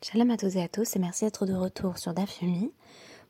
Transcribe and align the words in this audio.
Shalom 0.00 0.30
à 0.30 0.36
tous 0.36 0.54
et 0.54 0.62
à 0.62 0.68
tous 0.68 0.94
et 0.94 1.00
merci 1.00 1.24
d'être 1.24 1.44
de 1.44 1.54
retour 1.54 1.98
sur 1.98 2.14
Dafyomi 2.14 2.70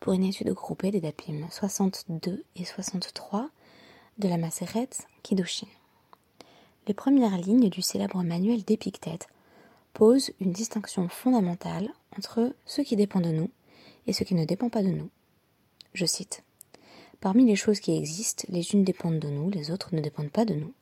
pour 0.00 0.12
une 0.12 0.22
étude 0.22 0.50
groupée 0.52 0.90
des 0.90 1.00
Dapim 1.00 1.48
62 1.50 2.44
et 2.56 2.64
63 2.66 3.48
de 4.18 4.28
la 4.28 4.36
Maseret 4.36 4.90
Kiddushin. 5.22 5.66
Les 6.86 6.92
premières 6.92 7.38
lignes 7.38 7.70
du 7.70 7.80
célèbre 7.80 8.22
manuel 8.22 8.64
d'Épictète 8.64 9.28
posent 9.94 10.30
une 10.40 10.52
distinction 10.52 11.08
fondamentale 11.08 11.88
entre 12.18 12.54
ce 12.66 12.82
qui 12.82 12.96
dépend 12.96 13.22
de 13.22 13.30
nous 13.30 13.50
et 14.06 14.12
ce 14.12 14.22
qui 14.24 14.34
ne 14.34 14.44
dépend 14.44 14.68
pas 14.68 14.82
de 14.82 14.88
nous. 14.88 15.08
Je 15.94 16.04
cite 16.04 16.44
Parmi 17.20 17.46
les 17.46 17.56
choses 17.56 17.80
qui 17.80 17.96
existent, 17.96 18.44
les 18.50 18.74
unes 18.74 18.84
dépendent 18.84 19.20
de 19.20 19.30
nous, 19.30 19.48
les 19.48 19.70
autres 19.70 19.94
ne 19.94 20.02
dépendent 20.02 20.30
pas 20.30 20.44
de 20.44 20.54
nous. 20.54 20.74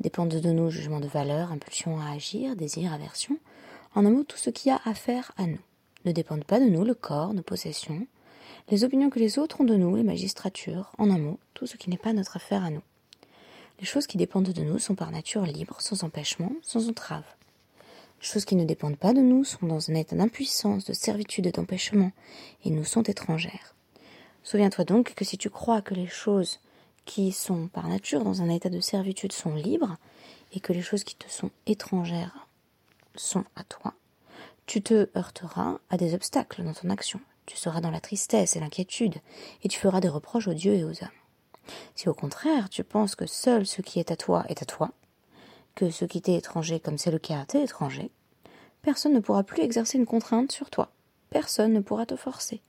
Dépendent 0.00 0.40
de 0.40 0.50
nous 0.50 0.68
jugement 0.68 0.98
de 0.98 1.06
valeur, 1.06 1.52
impulsion 1.52 2.00
à 2.00 2.10
agir, 2.10 2.56
désir, 2.56 2.92
aversion, 2.92 3.38
en 3.94 4.06
un 4.06 4.10
mot, 4.10 4.24
tout 4.24 4.38
ce 4.38 4.50
qui 4.50 4.70
a 4.70 4.80
affaire 4.84 5.32
à 5.36 5.46
nous. 5.46 5.60
Ne 6.04 6.12
dépendent 6.12 6.44
pas 6.44 6.60
de 6.60 6.66
nous 6.66 6.84
le 6.84 6.94
corps, 6.94 7.34
nos 7.34 7.42
possessions, 7.42 8.06
les 8.70 8.84
opinions 8.84 9.10
que 9.10 9.18
les 9.18 9.38
autres 9.38 9.60
ont 9.60 9.64
de 9.64 9.74
nous, 9.74 9.96
les 9.96 10.02
magistratures, 10.02 10.92
en 10.98 11.10
un 11.10 11.18
mot, 11.18 11.38
tout 11.54 11.66
ce 11.66 11.76
qui 11.76 11.90
n'est 11.90 11.98
pas 11.98 12.12
notre 12.12 12.36
affaire 12.36 12.64
à 12.64 12.70
nous. 12.70 12.82
Les 13.80 13.86
choses 13.86 14.06
qui 14.06 14.16
dépendent 14.16 14.52
de 14.52 14.62
nous 14.62 14.78
sont 14.78 14.94
par 14.94 15.10
nature 15.10 15.44
libres, 15.44 15.80
sans 15.80 16.04
empêchement, 16.04 16.52
sans 16.62 16.88
entrave. 16.88 17.24
Les 18.20 18.26
choses 18.26 18.44
qui 18.44 18.54
ne 18.54 18.64
dépendent 18.64 18.96
pas 18.96 19.12
de 19.12 19.20
nous 19.20 19.44
sont 19.44 19.66
dans 19.66 19.90
un 19.90 19.94
état 19.94 20.14
d'impuissance, 20.14 20.84
de 20.84 20.92
servitude 20.92 21.46
et 21.46 21.52
d'empêchement, 21.52 22.12
et 22.64 22.70
nous 22.70 22.84
sont 22.84 23.02
étrangères. 23.02 23.74
Souviens-toi 24.44 24.84
donc 24.84 25.14
que 25.14 25.24
si 25.24 25.38
tu 25.38 25.50
crois 25.50 25.82
que 25.82 25.94
les 25.94 26.06
choses 26.06 26.60
qui 27.04 27.32
sont 27.32 27.66
par 27.66 27.88
nature 27.88 28.22
dans 28.22 28.42
un 28.42 28.48
état 28.48 28.70
de 28.70 28.80
servitude 28.80 29.32
sont 29.32 29.54
libres, 29.54 29.96
et 30.52 30.60
que 30.60 30.72
les 30.72 30.82
choses 30.82 31.04
qui 31.04 31.16
te 31.16 31.28
sont 31.28 31.50
étrangères 31.66 32.46
sont 33.14 33.44
à 33.56 33.64
toi, 33.64 33.94
tu 34.66 34.80
te 34.80 35.08
heurteras 35.16 35.78
à 35.90 35.96
des 35.96 36.14
obstacles 36.14 36.62
dans 36.62 36.72
ton 36.72 36.88
action. 36.90 37.20
Tu 37.46 37.56
seras 37.56 37.80
dans 37.80 37.90
la 37.90 38.00
tristesse 38.00 38.54
et 38.56 38.60
l'inquiétude, 38.60 39.16
et 39.62 39.68
tu 39.68 39.78
feras 39.78 40.00
des 40.00 40.08
reproches 40.08 40.46
aux 40.46 40.54
dieux 40.54 40.74
et 40.74 40.84
aux 40.84 41.02
hommes. 41.02 41.08
Si 41.94 42.08
au 42.08 42.14
contraire 42.14 42.70
tu 42.70 42.84
penses 42.84 43.14
que 43.14 43.26
seul 43.26 43.66
ce 43.66 43.82
qui 43.82 43.98
est 43.98 44.10
à 44.10 44.16
toi 44.16 44.44
est 44.48 44.62
à 44.62 44.64
toi, 44.64 44.92
que 45.74 45.90
ce 45.90 46.04
qui 46.04 46.22
t'est 46.22 46.34
étranger 46.34 46.80
comme 46.80 46.98
c'est 46.98 47.10
le 47.10 47.18
cas 47.18 47.44
t'est 47.44 47.64
étranger, 47.64 48.10
personne 48.80 49.12
ne 49.12 49.20
pourra 49.20 49.42
plus 49.42 49.62
exercer 49.62 49.98
une 49.98 50.06
contrainte 50.06 50.52
sur 50.52 50.70
toi, 50.70 50.92
personne 51.30 51.72
ne 51.72 51.80
pourra 51.80 52.06
te 52.06 52.16
forcer. 52.16 52.62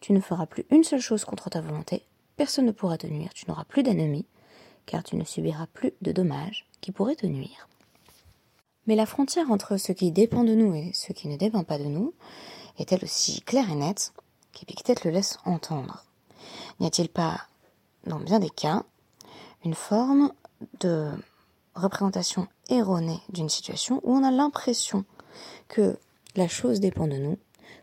Tu 0.00 0.12
ne 0.12 0.20
feras 0.20 0.46
plus 0.46 0.66
une 0.70 0.84
seule 0.84 1.00
chose 1.00 1.24
contre 1.24 1.50
ta 1.50 1.60
volonté, 1.60 2.06
personne 2.36 2.66
ne 2.66 2.72
pourra 2.72 2.98
te 2.98 3.06
nuire, 3.06 3.34
tu 3.34 3.46
n'auras 3.48 3.64
plus 3.64 3.82
d'ennemis, 3.82 4.26
car 4.86 5.02
tu 5.02 5.16
ne 5.16 5.24
subiras 5.24 5.66
plus 5.66 5.92
de 6.00 6.12
dommages 6.12 6.66
qui 6.80 6.92
pourraient 6.92 7.16
te 7.16 7.26
nuire. 7.26 7.68
Mais 8.86 8.94
la 8.94 9.06
frontière 9.06 9.50
entre 9.50 9.76
ce 9.78 9.92
qui 9.92 10.12
dépend 10.12 10.44
de 10.44 10.54
nous 10.54 10.74
et 10.74 10.92
ce 10.94 11.12
qui 11.12 11.28
ne 11.28 11.36
dépend 11.36 11.64
pas 11.64 11.78
de 11.78 11.84
nous 11.84 12.14
est-elle 12.78 13.04
aussi 13.04 13.40
claire 13.40 13.70
et 13.70 13.74
nette 13.74 14.12
qu'Épictète 14.52 15.04
le 15.04 15.10
laisse 15.10 15.38
entendre? 15.44 16.04
N'y 16.78 16.86
a-t-il 16.86 17.08
pas, 17.08 17.40
dans 18.06 18.20
bien 18.20 18.38
des 18.38 18.50
cas, 18.50 18.84
une 19.64 19.74
forme 19.74 20.32
de 20.80 21.10
représentation 21.74 22.46
erronée 22.68 23.20
d'une 23.30 23.48
situation 23.48 24.00
où 24.04 24.14
on 24.14 24.24
a 24.24 24.30
l'impression 24.30 25.04
que 25.68 25.98
la 26.36 26.48
chose 26.48 26.80
dépend 26.80 27.08
de 27.08 27.16
nous, 27.16 27.38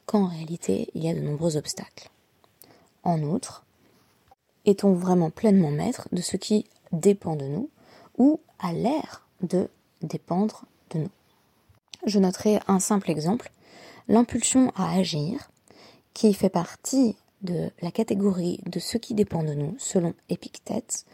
quand 0.05 0.23
en 0.23 0.27
réalité 0.27 0.89
il 0.93 1.03
y 1.03 1.09
a 1.09 1.13
de 1.13 1.19
nombreux 1.19 1.57
obstacles? 1.57 2.09
En 3.03 3.21
outre, 3.23 3.65
est-on 4.65 4.93
vraiment 4.93 5.29
pleinement 5.29 5.71
maître 5.71 6.07
de 6.13 6.21
ce 6.21 6.37
qui 6.37 6.65
dépend 6.93 7.35
de 7.35 7.45
nous 7.45 7.69
ou 8.17 8.39
a 8.59 8.71
l'air 8.71 9.27
de 9.41 9.69
dépendre 10.01 10.65
Je 12.05 12.19
noterai 12.19 12.59
un 12.67 12.79
simple 12.79 13.09
exemple, 13.09 13.51
l'impulsion 14.07 14.71
à 14.75 14.93
agir, 14.93 15.49
qui 16.13 16.33
fait 16.33 16.49
partie 16.49 17.15
de 17.41 17.69
la 17.81 17.91
catégorie 17.91 18.61
de 18.65 18.79
ce 18.79 18.97
qui 18.97 19.13
dépend 19.13 19.43
de 19.43 19.53
nous, 19.53 19.75
selon 19.77 20.13
Épictète, 20.29 21.05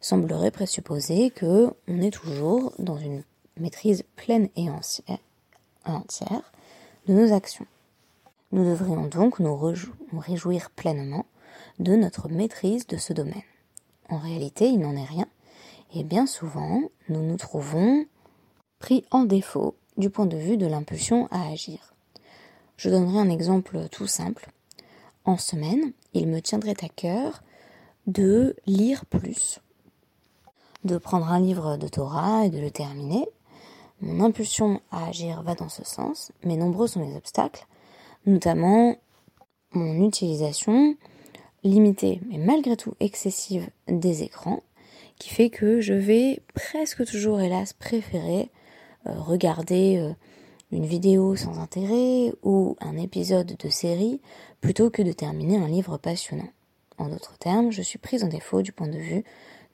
semblerait 0.00 0.50
présupposer 0.50 1.30
que 1.30 1.72
on 1.88 2.00
est 2.00 2.10
toujours 2.10 2.72
dans 2.78 2.96
une 2.96 3.24
maîtrise 3.58 4.04
pleine 4.16 4.48
et 4.56 4.68
entière 4.70 6.52
de 7.06 7.14
nos 7.14 7.32
actions. 7.32 7.66
Nous 8.52 8.64
devrions 8.64 9.06
donc 9.06 9.40
nous 9.40 9.56
réjouir 10.18 10.70
pleinement 10.70 11.26
de 11.78 11.96
notre 11.96 12.28
maîtrise 12.28 12.86
de 12.86 12.96
ce 12.96 13.12
domaine. 13.12 13.42
En 14.08 14.18
réalité, 14.18 14.68
il 14.68 14.78
n'en 14.78 14.96
est 14.96 15.04
rien, 15.04 15.26
et 15.94 16.04
bien 16.04 16.26
souvent, 16.26 16.82
nous 17.08 17.22
nous 17.22 17.36
trouvons 17.36 18.06
en 19.10 19.24
défaut 19.24 19.74
du 19.96 20.10
point 20.10 20.26
de 20.26 20.36
vue 20.36 20.56
de 20.56 20.66
l'impulsion 20.66 21.28
à 21.30 21.48
agir. 21.48 21.94
Je 22.76 22.90
donnerai 22.90 23.18
un 23.18 23.30
exemple 23.30 23.88
tout 23.90 24.06
simple. 24.06 24.50
En 25.24 25.36
semaine, 25.38 25.92
il 26.12 26.26
me 26.26 26.40
tiendrait 26.40 26.76
à 26.82 26.88
cœur 26.88 27.42
de 28.06 28.56
lire 28.66 29.06
plus, 29.06 29.60
de 30.84 30.98
prendre 30.98 31.28
un 31.28 31.40
livre 31.40 31.76
de 31.76 31.88
Torah 31.88 32.44
et 32.44 32.50
de 32.50 32.58
le 32.58 32.70
terminer. 32.70 33.26
Mon 34.00 34.24
impulsion 34.24 34.80
à 34.90 35.06
agir 35.06 35.42
va 35.42 35.54
dans 35.54 35.68
ce 35.68 35.84
sens, 35.84 36.32
mais 36.44 36.56
nombreux 36.56 36.88
sont 36.88 37.06
les 37.06 37.16
obstacles, 37.16 37.66
notamment 38.26 38.96
mon 39.72 40.06
utilisation 40.06 40.96
limitée, 41.62 42.20
mais 42.28 42.38
malgré 42.38 42.76
tout 42.76 42.94
excessive 43.00 43.70
des 43.88 44.22
écrans, 44.22 44.62
qui 45.18 45.30
fait 45.30 45.48
que 45.48 45.80
je 45.80 45.94
vais 45.94 46.42
presque 46.54 47.06
toujours, 47.06 47.40
hélas, 47.40 47.72
préférer 47.72 48.50
regarder 49.04 49.98
euh, 49.98 50.12
une 50.72 50.86
vidéo 50.86 51.36
sans 51.36 51.58
intérêt 51.58 52.32
ou 52.42 52.76
un 52.80 52.96
épisode 52.96 53.56
de 53.56 53.68
série 53.68 54.20
plutôt 54.60 54.90
que 54.90 55.02
de 55.02 55.12
terminer 55.12 55.56
un 55.56 55.68
livre 55.68 55.98
passionnant. 55.98 56.48
En 56.98 57.08
d'autres 57.08 57.36
termes, 57.38 57.70
je 57.70 57.82
suis 57.82 57.98
prise 57.98 58.24
en 58.24 58.28
défaut 58.28 58.62
du 58.62 58.72
point 58.72 58.88
de 58.88 58.98
vue 58.98 59.24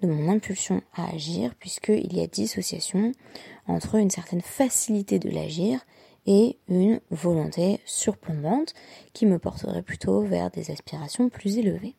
de 0.01 0.09
mon 0.09 0.31
impulsion 0.31 0.83
à 0.95 1.11
agir 1.11 1.55
puisqu'il 1.55 2.15
y 2.15 2.21
a 2.21 2.27
dissociation 2.27 3.13
entre 3.67 3.97
une 3.97 4.11
certaine 4.11 4.41
facilité 4.41 5.19
de 5.19 5.31
l'agir 5.31 5.85
et 6.27 6.59
une 6.69 7.01
volonté 7.11 7.81
surplombante 7.85 8.75
qui 9.13 9.27
me 9.27 9.39
porterait 9.39 9.83
plutôt 9.83 10.23
vers 10.23 10.51
des 10.51 10.71
aspirations 10.71 11.29
plus 11.29 11.59
élevées. 11.59 11.95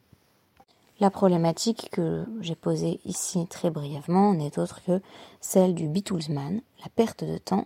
La 1.02 1.10
problématique 1.10 1.90
que 1.92 2.26
j'ai 2.42 2.54
posée 2.54 3.00
ici 3.06 3.48
très 3.48 3.72
brièvement 3.72 4.36
n'est 4.36 4.60
autre 4.60 4.84
que 4.86 5.02
celle 5.40 5.74
du 5.74 5.88
Beatlesman, 5.88 6.62
la 6.80 6.90
perte 6.96 7.24
de 7.24 7.40
temps, 7.40 7.66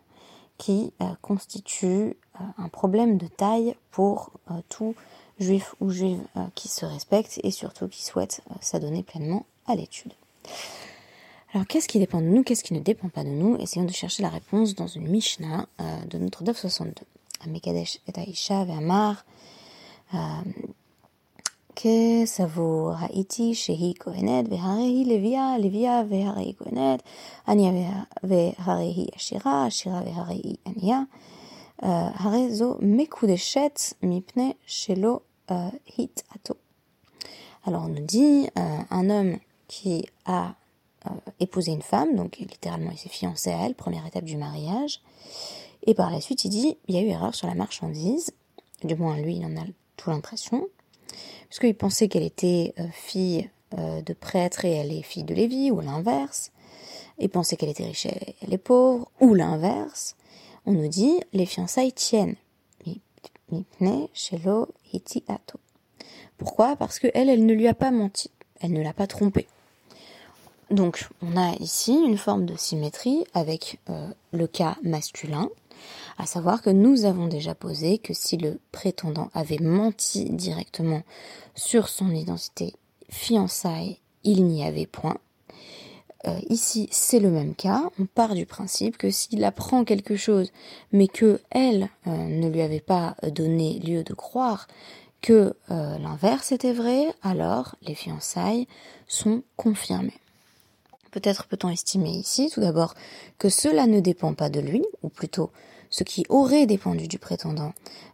qui 0.57 0.93
euh, 1.01 1.05
constitue 1.21 2.15
euh, 2.39 2.43
un 2.57 2.69
problème 2.69 3.17
de 3.17 3.27
taille 3.27 3.75
pour 3.91 4.31
euh, 4.49 4.53
tout 4.69 4.95
juif 5.37 5.75
ou 5.81 5.89
juive 5.89 6.21
qui 6.55 6.69
se 6.69 6.85
respecte 6.85 7.41
et 7.43 7.51
surtout 7.51 7.89
qui 7.89 8.05
souhaite 8.05 8.39
s'adonner 8.61 9.03
pleinement 9.03 9.45
à 9.67 9.75
l'étude. 9.75 10.13
Alors 11.53 11.67
qu'est-ce 11.67 11.89
qui 11.89 11.99
dépend 11.99 12.21
de 12.21 12.27
nous, 12.27 12.41
qu'est-ce 12.41 12.63
qui 12.63 12.73
ne 12.73 12.79
dépend 12.79 13.09
pas 13.09 13.25
de 13.25 13.29
nous? 13.29 13.57
Essayons 13.57 13.85
de 13.85 13.91
chercher 13.91 14.23
la 14.23 14.29
réponse 14.29 14.75
dans 14.75 14.87
une 14.87 15.09
Mishnah 15.09 15.67
de 16.07 16.17
notre 16.19 16.45
DAF 16.45 16.57
62. 16.57 17.05
Amekadesh 17.43 17.99
et 18.07 18.13
Ve'amar 18.13 19.25
כסבור 21.76 22.92
ראיתי 23.02 23.54
שהיא 23.54 23.94
כהנת, 24.00 24.46
והרי 24.50 24.82
היא 24.82 25.06
לוויה, 25.06 25.58
לוויה 25.58 26.02
והרי 26.08 26.42
היא 26.42 26.54
כהנת, 26.58 27.02
ענייה 27.48 28.02
והרי 28.22 28.92
היא 28.96 29.08
עשירה, 29.14 29.66
עשירה 29.66 30.02
והרי 30.06 30.40
היא 30.44 30.56
ענייה. 30.66 31.00
הרי 31.82 32.54
זו 32.54 32.76
מקודשת 32.80 33.80
מפני 34.02 34.52
שלא 34.66 35.20
התעתו. 35.98 36.54
Alors 37.66 37.82
on 37.84 37.88
nous 37.88 38.06
dit 38.06 38.48
euh, 38.58 38.78
un 38.90 39.10
homme 39.10 39.36
qui 39.68 40.06
a 40.24 40.54
euh, 41.06 41.10
épousé 41.40 41.72
une 41.72 41.82
femme, 41.82 42.16
donc 42.16 42.38
littéralement 42.38 42.90
il 42.90 42.98
s'est 42.98 43.10
fiancé 43.10 43.50
à 43.50 43.66
elle, 43.66 43.74
première 43.74 44.06
étape 44.06 44.24
du 44.24 44.38
mariage, 44.38 45.02
et 45.86 45.94
par 45.94 46.10
la 46.10 46.20
suite 46.20 46.44
il 46.46 46.48
dit 46.50 46.78
il 46.88 46.94
y 46.94 46.98
a 46.98 47.02
eu 47.02 47.08
erreur 47.08 47.34
sur 47.34 47.46
la 47.46 47.54
marchandise, 47.54 48.32
du 48.82 48.94
moins 48.94 49.18
lui 49.18 49.36
il 49.36 49.44
en 49.44 49.56
a 49.58 49.64
tout 49.96 50.08
l'impression, 50.08 50.68
puisqu'il 51.49 51.75
pensait 51.75 52.07
qu'elle 52.07 52.23
était 52.23 52.73
euh, 52.79 52.87
fille 52.91 53.49
euh, 53.77 54.01
de 54.01 54.13
prêtre 54.13 54.65
et 54.65 54.71
elle 54.71 54.91
est 54.91 55.01
fille 55.01 55.23
de 55.23 55.33
Lévi, 55.33 55.71
ou 55.71 55.81
l'inverse. 55.81 56.51
Il 57.17 57.29
pensait 57.29 57.55
qu'elle 57.55 57.69
était 57.69 57.85
riche 57.85 58.05
et 58.05 58.35
elle 58.41 58.53
est 58.53 58.57
pauvre, 58.57 59.09
ou 59.19 59.33
l'inverse. 59.33 60.15
On 60.65 60.73
nous 60.73 60.87
dit, 60.87 61.19
les 61.33 61.45
fiançailles 61.45 61.93
tiennent. 61.93 62.35
Pourquoi? 66.37 66.75
Parce 66.75 66.99
que 66.99 67.07
elle, 67.13 67.45
ne 67.45 67.53
lui 67.53 67.67
a 67.67 67.73
pas 67.73 67.91
menti. 67.91 68.31
Elle 68.59 68.73
ne 68.73 68.81
l'a 68.81 68.93
pas 68.93 69.07
trompé. 69.07 69.47
Donc, 70.71 71.07
on 71.21 71.37
a 71.37 71.53
ici 71.59 71.93
une 71.93 72.17
forme 72.17 72.45
de 72.45 72.55
symétrie 72.57 73.23
avec 73.33 73.79
euh, 73.89 74.09
le 74.31 74.47
cas 74.47 74.77
masculin 74.83 75.49
à 76.17 76.25
savoir 76.25 76.61
que 76.61 76.69
nous 76.69 77.05
avons 77.05 77.27
déjà 77.27 77.55
posé 77.55 77.97
que 77.97 78.13
si 78.13 78.37
le 78.37 78.59
prétendant 78.71 79.29
avait 79.33 79.59
menti 79.59 80.29
directement 80.29 81.03
sur 81.55 81.89
son 81.89 82.11
identité 82.11 82.73
fiançailles, 83.09 83.99
il 84.23 84.45
n'y 84.45 84.63
avait 84.65 84.87
point. 84.87 85.17
euh, 86.27 86.39
ici, 86.49 86.87
c'est 86.91 87.19
le 87.19 87.29
même 87.29 87.53
cas. 87.53 87.83
On 87.99 88.05
part 88.05 88.33
du 88.33 88.45
principe 88.45 88.97
que 88.97 89.11
s'il 89.11 89.43
apprend 89.43 89.83
quelque 89.83 90.15
chose, 90.15 90.51
mais 90.91 91.07
que 91.07 91.39
elle 91.51 91.89
euh, 92.07 92.11
ne 92.11 92.49
lui 92.49 92.61
avait 92.61 92.79
pas 92.79 93.15
donné 93.31 93.79
lieu 93.79 94.03
de 94.03 94.13
croire 94.13 94.67
que 95.21 95.55
euh, 95.71 95.97
l'inverse 95.99 96.51
était 96.51 96.73
vrai, 96.73 97.13
alors 97.23 97.75
les 97.81 97.95
fiançailles 97.95 98.67
sont 99.07 99.43
confirmées. 99.55 100.19
Peut-être 101.15 101.45
peut-on 101.45 101.69
estimer 101.69 102.09
ici, 102.09 102.49
tout 102.53 102.59
d'abord, 102.59 102.93
que 103.39 103.47
cela 103.47 103.87
ne 103.87 104.01
dépend 104.01 104.33
pas 104.33 104.49
de 104.49 104.59
lui, 104.59 104.83
ou 105.01 105.07
plutôt 105.07 105.49
ce 105.89 106.03
qui 106.03 106.25
aurait 106.27 106.65
dépendu 106.65 107.07
du 107.07 107.19
prétendant 107.19 107.71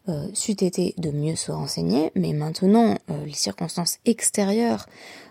euh, 0.08 0.28
c'eût 0.36 0.52
été 0.52 0.94
de 1.00 1.10
mieux 1.10 1.36
se 1.36 1.52
renseigner, 1.52 2.12
mais 2.14 2.32
maintenant 2.34 3.00
euh, 3.10 3.26
les 3.26 3.34
circonstances 3.34 3.98
extérieures 4.06 4.86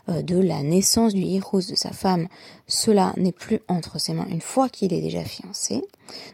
euh, 0.08 0.20
de 0.22 0.36
la 0.36 0.64
naissance 0.64 1.14
du 1.14 1.20
Hirous 1.20 1.70
de 1.70 1.76
sa 1.76 1.92
femme, 1.92 2.26
cela 2.66 3.12
n'est 3.16 3.30
plus 3.30 3.60
entre 3.68 4.00
ses 4.00 4.14
mains 4.14 4.26
une 4.28 4.40
fois 4.40 4.68
qu'il 4.68 4.92
est 4.92 5.00
déjà 5.00 5.22
fiancé. 5.22 5.80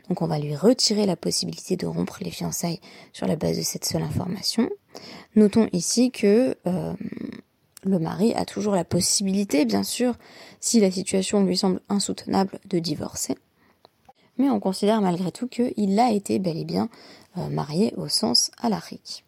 Donc 0.08 0.22
on 0.22 0.26
va 0.26 0.38
lui 0.38 0.56
retirer 0.56 1.04
la 1.04 1.16
possibilité 1.16 1.76
de 1.76 1.86
rompre 1.86 2.16
les 2.22 2.30
fiançailles 2.30 2.80
sur 3.12 3.26
la 3.26 3.36
base 3.36 3.58
de 3.58 3.62
cette 3.62 3.84
seule 3.84 4.02
information. 4.02 4.70
Notons 5.34 5.68
ici 5.74 6.10
que 6.10 6.56
le 7.88 7.98
mari 7.98 8.34
a 8.34 8.44
toujours 8.44 8.74
la 8.74 8.84
possibilité, 8.84 9.64
bien 9.64 9.82
sûr, 9.82 10.14
si 10.60 10.80
la 10.80 10.90
situation 10.90 11.44
lui 11.44 11.56
semble 11.56 11.80
insoutenable, 11.88 12.58
de 12.68 12.78
divorcer 12.78 13.36
mais 14.38 14.50
on 14.50 14.60
considère 14.60 15.00
malgré 15.00 15.32
tout 15.32 15.48
qu'il 15.48 15.98
a 15.98 16.10
été 16.10 16.38
bel 16.38 16.56
et 16.56 16.64
bien 16.64 16.88
euh, 17.38 17.48
marié 17.48 17.92
au 17.96 18.08
sens 18.08 18.50
alarique. 18.58 19.24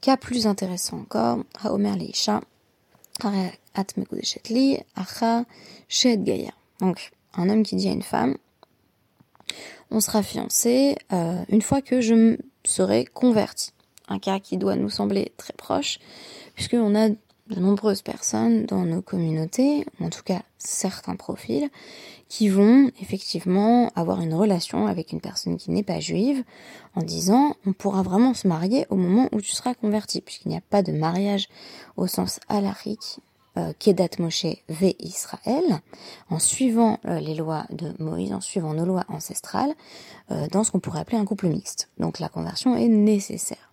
Cas 0.00 0.16
plus 0.16 0.46
intéressant 0.46 0.98
encore, 0.98 1.44
Haomer 1.62 1.96
Leisha, 1.96 2.40
Acha, 4.96 5.44
Shed 5.88 6.24
Gaïa. 6.24 6.52
Donc, 6.80 7.10
un 7.34 7.48
homme 7.48 7.62
qui 7.62 7.76
dit 7.76 7.88
à 7.88 7.92
une 7.92 8.02
femme, 8.02 8.36
on 9.90 10.00
sera 10.00 10.22
fiancé 10.22 10.96
euh, 11.12 11.44
une 11.48 11.62
fois 11.62 11.82
que 11.82 12.00
je 12.00 12.38
serai 12.64 13.04
converti. 13.04 13.72
Un 14.08 14.18
cas 14.18 14.40
qui 14.40 14.56
doit 14.56 14.76
nous 14.76 14.90
sembler 14.90 15.32
très 15.36 15.52
proche, 15.52 15.98
puisqu'on 16.54 16.94
a 16.96 17.10
de 17.50 17.60
nombreuses 17.60 18.02
personnes 18.02 18.64
dans 18.66 18.84
nos 18.84 19.02
communautés, 19.02 19.84
en 20.00 20.08
tout 20.08 20.22
cas 20.24 20.42
certains 20.58 21.16
profils, 21.16 21.68
qui 22.28 22.48
vont 22.48 22.90
effectivement 23.00 23.90
avoir 23.96 24.20
une 24.20 24.34
relation 24.34 24.86
avec 24.86 25.12
une 25.12 25.20
personne 25.20 25.56
qui 25.56 25.70
n'est 25.70 25.82
pas 25.82 26.00
juive 26.00 26.44
en 26.94 27.02
disant 27.02 27.56
on 27.66 27.72
pourra 27.72 28.02
vraiment 28.02 28.34
se 28.34 28.46
marier 28.46 28.86
au 28.88 28.96
moment 28.96 29.28
où 29.32 29.40
tu 29.40 29.50
seras 29.50 29.74
converti, 29.74 30.20
puisqu'il 30.20 30.48
n'y 30.48 30.56
a 30.56 30.62
pas 30.62 30.82
de 30.82 30.92
mariage 30.92 31.48
au 31.96 32.06
sens 32.06 32.38
alarique 32.48 33.20
euh, 33.56 33.72
Kedat 33.80 34.20
Moshe 34.20 34.46
v 34.68 34.94
Israël, 35.00 35.80
en 36.30 36.38
suivant 36.38 37.00
euh, 37.06 37.18
les 37.18 37.34
lois 37.34 37.66
de 37.70 37.92
Moïse, 37.98 38.32
en 38.32 38.40
suivant 38.40 38.74
nos 38.74 38.86
lois 38.86 39.04
ancestrales, 39.08 39.74
euh, 40.30 40.46
dans 40.48 40.62
ce 40.62 40.70
qu'on 40.70 40.78
pourrait 40.78 41.00
appeler 41.00 41.18
un 41.18 41.24
couple 41.24 41.48
mixte. 41.48 41.88
Donc 41.98 42.20
la 42.20 42.28
conversion 42.28 42.76
est 42.76 42.86
nécessaire. 42.86 43.69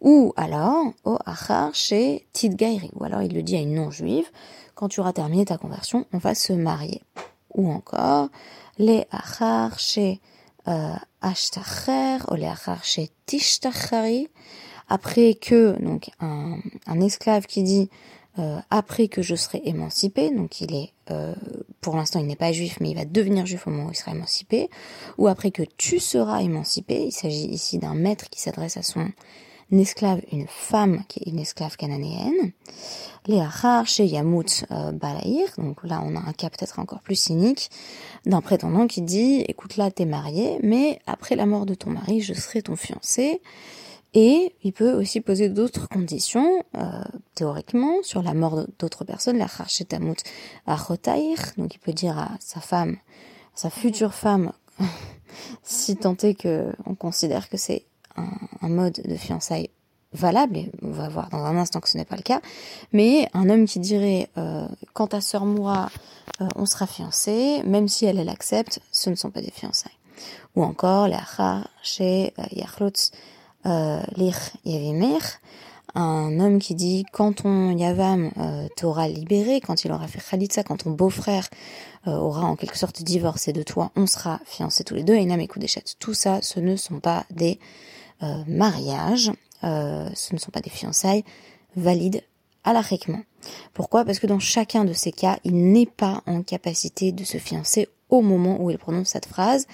Ou 0.00 0.32
alors, 0.36 0.92
au 1.04 1.18
achar 1.26 1.74
chez 1.74 2.26
Tidgairi. 2.32 2.90
Ou 2.94 3.04
alors 3.04 3.22
il 3.22 3.34
le 3.34 3.42
dit 3.42 3.56
à 3.56 3.60
une 3.60 3.74
non-juive, 3.74 4.26
quand 4.74 4.88
tu 4.88 5.00
auras 5.00 5.12
terminé 5.12 5.44
ta 5.44 5.58
conversion, 5.58 6.06
on 6.12 6.18
va 6.18 6.34
se 6.34 6.52
marier. 6.52 7.02
Ou 7.54 7.70
encore, 7.70 8.28
les 8.78 9.06
achar 9.10 9.78
chez 9.78 10.20
euh, 10.68 10.94
ashtacher, 11.20 12.18
ou 12.30 12.34
les 12.34 12.46
achar 12.46 12.84
chez 12.84 13.10
tishtachari. 13.26 14.28
Après 14.88 15.34
que, 15.34 15.76
donc, 15.82 16.10
un, 16.20 16.58
un 16.86 17.00
esclave 17.00 17.46
qui 17.46 17.62
dit, 17.62 17.90
euh, 18.38 18.60
après 18.70 19.08
que 19.08 19.20
je 19.20 19.34
serai 19.34 19.60
émancipé, 19.64 20.30
donc 20.30 20.60
il 20.60 20.72
est, 20.74 20.92
euh, 21.10 21.34
pour 21.80 21.96
l'instant 21.96 22.20
il 22.20 22.26
n'est 22.26 22.36
pas 22.36 22.52
juif, 22.52 22.78
mais 22.80 22.90
il 22.90 22.94
va 22.94 23.04
devenir 23.04 23.46
juif 23.46 23.66
au 23.66 23.70
moment 23.70 23.86
où 23.86 23.90
il 23.90 23.96
sera 23.96 24.12
émancipé, 24.12 24.70
ou 25.16 25.26
après 25.26 25.50
que 25.50 25.64
tu 25.76 25.98
seras 25.98 26.40
émancipé, 26.42 27.02
il 27.06 27.12
s'agit 27.12 27.46
ici 27.46 27.78
d'un 27.78 27.94
maître 27.94 28.30
qui 28.30 28.40
s'adresse 28.40 28.76
à 28.76 28.82
son 28.82 29.10
esclave, 29.72 30.20
une 30.32 30.46
femme 30.48 31.02
qui 31.08 31.20
est 31.20 31.30
une 31.30 31.38
esclave 31.38 31.76
cananéenne. 31.76 32.52
Les 33.26 33.40
Achar 33.40 33.86
chez 33.86 34.06
Yamut 34.06 34.64
euh, 34.70 34.92
Balaïr, 34.92 35.48
donc 35.58 35.84
là 35.84 36.02
on 36.04 36.16
a 36.16 36.20
un 36.20 36.32
cas 36.32 36.48
peut-être 36.48 36.78
encore 36.78 37.00
plus 37.00 37.16
cynique, 37.16 37.70
d'un 38.24 38.40
prétendant 38.40 38.86
qui 38.86 39.02
dit, 39.02 39.44
écoute 39.48 39.76
là 39.76 39.90
t'es 39.90 40.06
marié, 40.06 40.58
mais 40.62 41.00
après 41.06 41.36
la 41.36 41.44
mort 41.44 41.66
de 41.66 41.74
ton 41.74 41.90
mari, 41.90 42.20
je 42.20 42.32
serai 42.32 42.62
ton 42.62 42.76
fiancé. 42.76 43.42
Et 44.14 44.54
il 44.62 44.72
peut 44.72 44.94
aussi 44.94 45.20
poser 45.20 45.50
d'autres 45.50 45.86
conditions, 45.86 46.64
euh, 46.76 47.02
théoriquement, 47.34 48.02
sur 48.02 48.22
la 48.22 48.32
mort 48.32 48.64
d'autres 48.78 49.04
personnes, 49.04 49.36
la 49.36 49.48
Tamut 49.86 50.16
Achotaïr, 50.66 51.36
donc 51.58 51.74
il 51.74 51.78
peut 51.78 51.92
dire 51.92 52.18
à 52.18 52.30
sa 52.40 52.60
femme, 52.60 52.96
sa 53.54 53.68
future 53.68 54.14
femme, 54.14 54.52
si 55.62 55.96
tant 55.96 56.16
est 56.16 56.34
que 56.34 56.72
on 56.86 56.94
considère 56.94 57.50
que 57.50 57.58
c'est 57.58 57.84
un, 58.62 58.68
mode 58.68 59.00
de 59.04 59.14
fiançailles 59.16 59.70
valable, 60.12 60.56
et 60.56 60.70
on 60.82 60.90
va 60.90 61.08
voir 61.08 61.28
dans 61.30 61.44
un 61.44 61.56
instant 61.56 61.80
que 61.80 61.88
ce 61.88 61.96
n'est 61.96 62.04
pas 62.04 62.16
le 62.16 62.22
cas, 62.22 62.40
mais 62.92 63.28
un 63.34 63.50
homme 63.50 63.66
qui 63.66 63.78
dirait 63.78 64.28
euh, 64.38 64.66
quand 64.94 65.08
ta 65.08 65.20
sœur 65.20 65.44
mourra, 65.44 65.90
euh, 66.40 66.48
on 66.56 66.66
sera 66.66 66.86
fiancé, 66.86 67.62
même 67.64 67.88
si 67.88 68.06
elle, 68.06 68.18
elle 68.18 68.28
accepte, 68.28 68.80
ce 68.90 69.10
ne 69.10 69.14
sont 69.14 69.30
pas 69.30 69.42
des 69.42 69.50
fiançailles. 69.50 69.92
Ou 70.56 70.64
encore, 70.64 71.08
chez 71.82 72.32
euh, 72.38 74.00
Yavimir, 74.64 75.20
un 75.94 76.40
homme 76.40 76.58
qui 76.58 76.74
dit 76.74 77.04
quand 77.12 77.42
ton 77.42 77.76
Yavam 77.76 78.30
t'aura 78.76 79.08
libéré, 79.08 79.60
quand 79.60 79.84
il 79.84 79.92
aura 79.92 80.06
fait 80.06 80.20
Khalitsa, 80.20 80.62
quand 80.62 80.78
ton 80.78 80.90
beau-frère 80.90 81.48
aura 82.06 82.44
en 82.44 82.56
quelque 82.56 82.78
sorte 82.78 83.02
divorcé 83.02 83.52
de 83.52 83.62
toi, 83.62 83.90
on 83.96 84.06
sera 84.06 84.40
fiancés 84.44 84.84
tous 84.84 84.94
les 84.94 85.02
deux, 85.02 85.14
et 85.14 85.20
Inam 85.22 85.40
et 85.40 85.48
Tout 85.98 86.14
ça, 86.14 86.40
ce 86.42 86.60
ne 86.60 86.76
sont 86.76 87.00
pas 87.00 87.24
des 87.30 87.58
euh, 88.22 88.42
mariage, 88.46 89.32
euh, 89.64 90.08
ce 90.14 90.34
ne 90.34 90.38
sont 90.38 90.50
pas 90.50 90.60
des 90.60 90.70
fiançailles 90.70 91.24
valides 91.76 92.22
à 92.64 92.72
l'arrêtement. 92.72 93.20
Pourquoi? 93.74 94.04
Parce 94.04 94.18
que 94.18 94.26
dans 94.26 94.38
chacun 94.38 94.84
de 94.84 94.92
ces 94.92 95.12
cas, 95.12 95.38
il 95.44 95.72
n'est 95.72 95.86
pas 95.86 96.22
en 96.26 96.42
capacité 96.42 97.12
de 97.12 97.24
se 97.24 97.38
fiancer 97.38 97.88
au 98.10 98.20
moment 98.20 98.60
où 98.60 98.70
il 98.70 98.78
prononce 98.78 99.08
cette 99.08 99.26
phrase, 99.26 99.66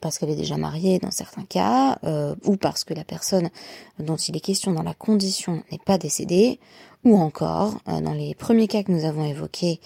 parce 0.00 0.18
qu'elle 0.18 0.30
est 0.30 0.36
déjà 0.36 0.56
mariée 0.56 0.98
dans 0.98 1.10
certains 1.10 1.44
cas, 1.44 1.98
euh, 2.04 2.34
ou 2.44 2.56
parce 2.56 2.84
que 2.84 2.94
la 2.94 3.04
personne 3.04 3.50
dont 3.98 4.16
il 4.16 4.36
est 4.36 4.40
question 4.40 4.72
dans 4.72 4.82
la 4.82 4.94
condition 4.94 5.62
n'est 5.70 5.78
pas 5.78 5.98
décédée, 5.98 6.60
ou 7.04 7.16
encore, 7.16 7.80
dans 7.86 8.12
les 8.12 8.36
premiers 8.36 8.68
cas 8.68 8.84
que 8.84 8.92
nous 8.92 9.04
avons 9.04 9.24
évoqués, 9.24 9.80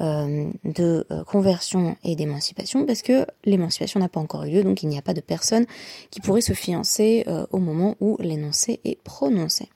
euh, 0.00 0.50
de 0.64 1.04
euh, 1.10 1.24
conversion 1.24 1.96
et 2.04 2.14
d'émancipation 2.14 2.86
parce 2.86 3.02
que 3.02 3.26
l'émancipation 3.44 3.98
n'a 3.98 4.08
pas 4.08 4.20
encore 4.20 4.44
eu 4.44 4.50
lieu, 4.50 4.62
donc 4.62 4.84
il 4.84 4.88
n'y 4.88 4.96
a 4.96 5.02
pas 5.02 5.12
de 5.12 5.20
personne 5.20 5.66
qui 6.10 6.20
pourrait 6.20 6.40
se 6.40 6.52
fiancer 6.52 7.24
euh, 7.26 7.46
au 7.50 7.58
moment 7.58 7.96
où 8.00 8.16
l'énoncé 8.20 8.78
est 8.84 9.02
prononcé. 9.02 9.68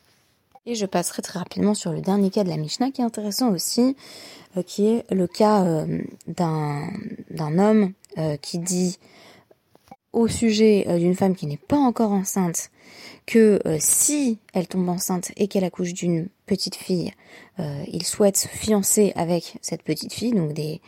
Et 0.64 0.76
je 0.76 0.86
passerai 0.86 1.22
très 1.22 1.40
rapidement 1.40 1.74
sur 1.74 1.90
le 1.90 2.00
dernier 2.00 2.30
cas 2.30 2.44
de 2.44 2.50
la 2.50 2.56
Mishnah 2.56 2.92
qui 2.92 3.00
est 3.00 3.04
intéressant 3.04 3.50
aussi, 3.50 3.96
qui 4.64 4.86
est 4.86 5.10
le 5.10 5.26
cas 5.26 5.84
d'un 6.28 7.58
homme 7.58 7.92
qui 8.42 8.58
dit 8.60 8.98
au 10.12 10.28
sujet 10.28 10.86
d'une 10.98 11.14
femme 11.14 11.34
qui 11.34 11.46
n'est 11.46 11.56
pas 11.56 11.78
encore 11.78 12.12
enceinte 12.12 12.70
que 13.26 13.60
si 13.78 14.38
elle 14.52 14.66
tombe 14.66 14.88
enceinte 14.88 15.32
et 15.36 15.48
qu'elle 15.48 15.64
accouche 15.64 15.94
d'une 15.94 16.28
petite 16.46 16.74
fille, 16.74 17.12
euh, 17.60 17.84
il 17.88 18.04
souhaite 18.04 18.36
se 18.36 18.48
fiancer 18.48 19.12
avec 19.14 19.56
cette 19.62 19.82
petite 19.82 20.12
fille, 20.12 20.32
donc 20.32 20.52
des, 20.52 20.80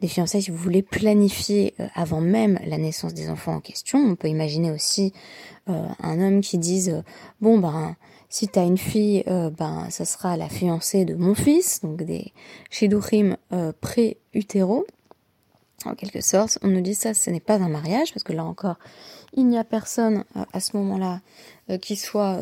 des 0.00 0.08
fiançailles 0.08 0.42
si 0.42 0.50
vous 0.50 0.56
voulez 0.56 0.82
planifier 0.82 1.74
euh, 1.80 1.86
avant 1.94 2.20
même 2.20 2.58
la 2.66 2.78
naissance 2.78 3.14
des 3.14 3.28
enfants 3.30 3.54
en 3.54 3.60
question. 3.60 3.98
On 3.98 4.16
peut 4.16 4.28
imaginer 4.28 4.70
aussi 4.70 5.12
euh, 5.68 5.86
un 6.00 6.20
homme 6.20 6.40
qui 6.40 6.58
dise 6.58 7.02
bon 7.40 7.58
ben 7.58 7.96
si 8.28 8.46
t'as 8.46 8.66
une 8.66 8.76
fille, 8.76 9.24
ben 9.26 9.86
ça 9.88 10.04
sera 10.04 10.36
la 10.36 10.50
fiancée 10.50 11.06
de 11.06 11.14
mon 11.14 11.34
fils, 11.34 11.80
donc 11.80 12.02
des 12.02 12.34
shidouchim 12.68 13.38
pré-utéro. 13.80 14.84
En 15.84 15.94
quelque 15.94 16.20
sorte, 16.20 16.58
on 16.62 16.68
nous 16.68 16.80
dit 16.80 16.94
ça, 16.94 17.14
ce 17.14 17.30
n'est 17.30 17.40
pas 17.40 17.54
un 17.54 17.68
mariage, 17.68 18.12
parce 18.12 18.24
que 18.24 18.32
là 18.32 18.44
encore, 18.44 18.76
il 19.34 19.46
n'y 19.46 19.58
a 19.58 19.64
personne 19.64 20.24
à 20.52 20.60
ce 20.60 20.76
moment-là 20.76 21.20
qui 21.80 21.94
soit 21.94 22.40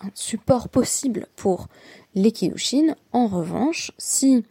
un 0.00 0.10
support 0.14 0.68
possible 0.68 1.26
pour 1.36 1.68
les 2.14 2.32
En 3.12 3.26
revanche, 3.26 3.92
si 3.98 4.44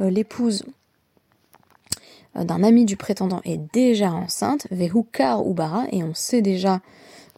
euh, 0.00 0.10
l'épouse 0.10 0.64
euh, 2.36 2.44
d'un 2.44 2.62
ami 2.62 2.84
du 2.84 2.96
prétendant 2.96 3.40
est 3.44 3.60
déjà 3.72 4.12
enceinte, 4.12 4.66
vehukar 4.70 5.46
ou 5.46 5.54
bara, 5.54 5.86
et 5.92 6.02
on 6.02 6.14
sait 6.14 6.42
déjà 6.42 6.80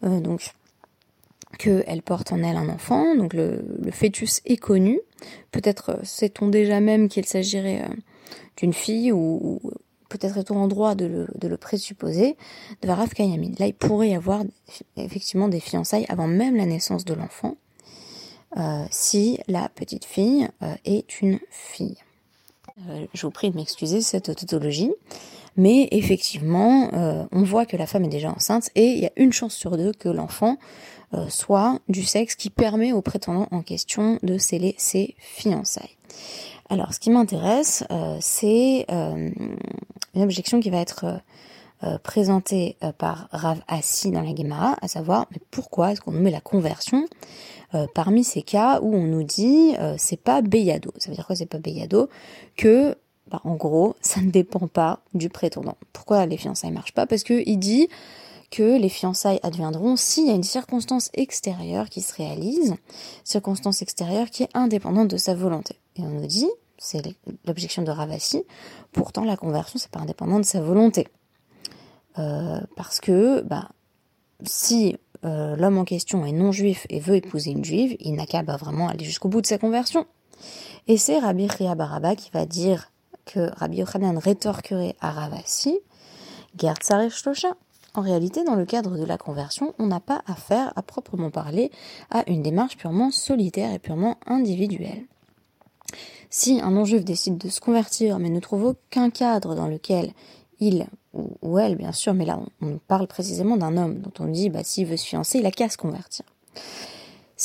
euh, 0.05 0.21
donc 0.21 0.53
qu'elle 1.59 2.03
porte 2.03 2.33
en 2.33 2.43
elle 2.43 2.57
un 2.57 2.69
enfant, 2.69 3.15
donc 3.15 3.33
le, 3.33 3.63
fœtus 3.93 4.41
est 4.45 4.57
connu. 4.57 5.01
Peut-être 5.53 6.01
sait-on 6.03 6.49
déjà 6.49 6.81
même 6.81 7.09
qu'il 7.09 7.27
s'agirait 7.27 7.89
d'une 8.57 8.73
fille 8.73 9.13
ou, 9.13 9.61
peut-être 10.19 10.39
est-on 10.39 10.57
en 10.57 10.69
droit 10.69 10.95
de 10.95 11.27
le, 11.43 11.57
présupposer, 11.57 12.37
de 12.83 12.87
Varav 12.87 13.11
Kayamin. 13.11 13.53
Là, 13.59 13.67
il 13.67 13.75
pourrait 13.75 14.11
y 14.11 14.15
avoir 14.15 14.43
effectivement 14.97 15.49
des 15.49 15.61
fiançailles 15.61 16.07
avant 16.09 16.29
même 16.29 16.57
la 16.57 16.67
naissance 16.67 17.05
de 17.05 17.15
l'enfant. 17.15 17.57
Euh, 18.57 18.85
si 18.91 19.41
la 19.49 19.69
petite 19.69 20.05
fille 20.05 20.49
euh, 20.63 20.75
est 20.85 21.21
une 21.21 21.41
fille. 21.51 21.97
Euh, 22.89 23.07
je 23.13 23.27
vous 23.27 23.33
prie 23.33 23.51
de 23.51 23.57
m'excuser 23.57 24.01
cette 24.01 24.37
tautologie, 24.37 24.93
mais 25.57 25.89
effectivement, 25.91 26.91
on 27.33 27.43
voit 27.43 27.67
que 27.67 27.77
la 27.77 27.87
femme 27.87 28.05
est 28.05 28.09
déjà 28.09 28.31
enceinte 28.31 28.71
et 28.75 28.87
il 28.87 28.99
y 29.01 29.07
a 29.07 29.13
une 29.17 29.33
chance 29.33 29.55
sur 29.55 29.77
deux 29.77 29.93
que 29.93 30.09
l'enfant 30.09 30.59
soit 31.29 31.79
du 31.89 32.03
sexe 32.03 32.35
qui 32.35 32.51
permet 32.51 32.93
au 32.93 33.03
prétendant 33.03 33.47
en 33.53 33.63
question 33.63 34.19
de 34.25 34.37
sceller 34.37 34.75
ses 34.79 35.15
fiançailles. 35.19 35.97
Alors, 36.71 36.95
ce 36.95 37.01
qui 37.01 37.11
m'intéresse, 37.11 37.85
c'est 38.21 38.87
une 38.89 40.23
objection 40.23 40.61
qui 40.61 40.71
va 40.71 40.79
être 40.79 41.21
présentée 42.03 42.77
par 42.97 43.29
Rav 43.33 43.61
Assi 43.69 44.11
dans 44.11 44.23
la 44.23 44.35
Gemara, 44.35 44.77
à 44.81 44.89
savoir 44.89 45.27
mais 45.31 45.39
pourquoi 45.51 45.93
est-ce 45.93 46.01
qu'on 46.01 46.13
nous 46.13 46.23
met 46.23 46.31
la 46.31 46.41
conversion 46.41 47.05
euh, 47.75 47.87
parmi 47.93 48.23
ces 48.23 48.43
cas 48.43 48.81
où 48.83 48.95
on 48.95 49.03
nous 49.03 49.25
dit 49.25 49.75
euh, 49.81 49.97
c'est 49.99 50.21
pas 50.21 50.43
Beyado. 50.43 50.93
Ça 50.99 51.11
veut 51.11 51.17
dire 51.17 51.27
quoi 51.27 51.35
c'est 51.35 51.47
pas 51.47 51.59
Beyado? 51.59 52.09
Que 52.57 52.97
bah, 53.31 53.41
en 53.43 53.57
gros, 53.57 53.97
ça 54.01 54.21
ne 54.21 54.31
dépend 54.31 54.69
pas 54.69 55.01
du 55.13 55.29
prétendant. 55.29 55.77
Pourquoi 55.93 56.25
les 56.27 56.37
fiançailles 56.37 56.71
marchent 56.71 56.95
pas? 56.95 57.07
Parce 57.07 57.25
que 57.25 57.43
il 57.47 57.59
dit 57.59 57.89
que 58.51 58.79
les 58.79 58.89
fiançailles 58.89 59.41
adviendront 59.43 59.97
s'il 59.97 60.29
y 60.29 60.31
a 60.31 60.35
une 60.35 60.45
circonstance 60.45 61.11
extérieure 61.15 61.89
qui 61.89 62.01
se 62.01 62.15
réalise, 62.15 62.77
circonstance 63.25 63.83
extérieure 63.83 64.31
qui 64.31 64.45
est 64.45 64.51
indépendante 64.55 65.09
de 65.09 65.17
sa 65.17 65.35
volonté. 65.35 65.77
Et 65.97 66.03
on 66.03 66.11
nous 66.11 66.27
dit, 66.27 66.51
c'est 66.79 67.03
l'objection 67.47 67.83
de 67.83 67.91
Ravasi, 67.91 68.45
pourtant 68.93 69.25
la 69.25 69.37
conversion 69.37 69.79
c'est 69.79 69.91
pas 69.91 70.01
indépendant 70.01 70.39
de 70.39 70.45
sa 70.45 70.61
volonté. 70.61 71.09
Euh, 72.19 72.61
parce 72.77 73.01
que 73.01 73.41
bah, 73.43 73.71
si 74.45 74.97
euh, 75.25 75.57
l'homme 75.57 75.79
en 75.79 75.85
question 75.85 76.25
est 76.27 76.33
non 76.33 76.53
juif 76.53 76.87
et 76.91 77.01
veut 77.01 77.17
épouser 77.17 77.51
une 77.51 77.65
juive, 77.65 77.97
il 78.01 78.15
n'a 78.15 78.27
qu'à 78.27 78.43
bah, 78.43 78.57
vraiment 78.57 78.89
aller 78.89 79.05
jusqu'au 79.05 79.29
bout 79.29 79.41
de 79.41 79.47
sa 79.47 79.59
conversion. 79.59 80.07
Et 80.87 80.99
c'est 80.99 81.19
Rabbi 81.19 81.47
Ria 81.47 81.75
Baraba 81.75 82.15
qui 82.15 82.31
va 82.31 82.47
dire 82.47 82.91
que 83.25 83.51
Rabbi 83.59 83.79
Yochanan 83.79 84.19
rétorquerait 84.19 84.97
à 85.01 85.11
Ravasi, 85.11 85.79
Gerd 86.59 86.79
Shlosha. 87.11 87.57
En 87.95 88.03
réalité, 88.03 88.43
dans 88.43 88.57
le 88.57 88.67
cadre 88.67 88.99
de 88.99 89.05
la 89.05 89.17
conversion, 89.17 89.73
on 89.79 89.87
n'a 89.87 90.01
pas 90.01 90.23
affaire, 90.27 90.73
à 90.75 90.83
proprement 90.83 91.31
parler, 91.31 91.71
à 92.11 92.29
une 92.29 92.43
démarche 92.43 92.77
purement 92.77 93.13
solitaire 93.13 93.73
et 93.73 93.79
purement 93.79 94.19
individuelle. 94.27 95.05
Si 96.31 96.61
un 96.61 96.73
non-juif 96.73 97.05
décide 97.05 97.39
de 97.39 97.49
se 97.49 97.61
convertir 97.61 98.19
mais 98.19 98.31
ne 98.31 98.41
trouve 98.41 98.65
aucun 98.65 99.11
cadre 99.11 99.55
dans 99.55 99.69
lequel 99.69 100.13
il 100.61 100.87
ou, 101.43 101.59
elle, 101.59 101.77
bien 101.77 101.93
sûr, 101.93 102.13
mais 102.13 102.25
là, 102.25 102.41
on, 102.61 102.79
parle 102.89 103.07
précisément 103.07 103.57
d'un 103.57 103.77
homme 103.77 104.01
dont 104.01 104.13
on 104.19 104.27
dit, 104.27 104.51
bah, 104.51 104.65
s'il 104.65 104.87
veut 104.87 104.97
se 104.97 105.07
fiancer, 105.07 105.39
il 105.39 105.47
a 105.47 105.53
qu'à 105.53 105.69
se 105.69 105.77
convertir. 105.77 106.25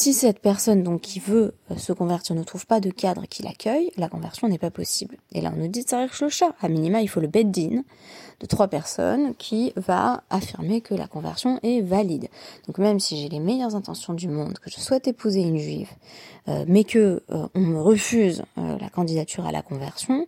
Si 0.01 0.13
cette 0.13 0.39
personne 0.39 0.81
donc 0.81 1.01
qui 1.01 1.19
veut 1.19 1.55
euh, 1.71 1.75
se 1.75 1.91
convertir 1.91 2.33
ne 2.33 2.43
trouve 2.43 2.65
pas 2.65 2.79
de 2.79 2.89
cadre 2.89 3.25
qui 3.27 3.43
l'accueille, 3.43 3.91
la 3.97 4.07
conversion 4.07 4.47
n'est 4.47 4.57
pas 4.57 4.71
possible. 4.71 5.17
Et 5.33 5.41
là 5.41 5.51
on 5.53 5.59
nous 5.59 5.67
dit 5.67 5.81
Tsarir 5.81 6.13
Shlosha, 6.13 6.55
à 6.61 6.69
minima 6.69 7.01
il 7.01 7.09
faut 7.09 7.19
le 7.19 7.27
beddin 7.27 7.83
de 8.39 8.45
trois 8.45 8.69
personnes 8.69 9.35
qui 9.35 9.73
va 9.75 10.23
affirmer 10.29 10.79
que 10.79 10.93
la 10.93 11.07
conversion 11.07 11.59
est 11.63 11.81
valide. 11.81 12.29
Donc 12.65 12.77
même 12.77 13.01
si 13.01 13.17
j'ai 13.17 13.27
les 13.27 13.41
meilleures 13.41 13.75
intentions 13.75 14.13
du 14.13 14.29
monde, 14.29 14.57
que 14.59 14.69
je 14.69 14.79
souhaite 14.79 15.09
épouser 15.09 15.41
une 15.41 15.57
juive, 15.57 15.89
euh, 16.47 16.63
mais 16.65 16.85
que 16.85 17.21
euh, 17.29 17.47
on 17.53 17.59
me 17.59 17.81
refuse 17.81 18.43
la 18.55 18.89
candidature 18.89 19.45
à 19.45 19.51
la 19.51 19.61
conversion, 19.61 20.27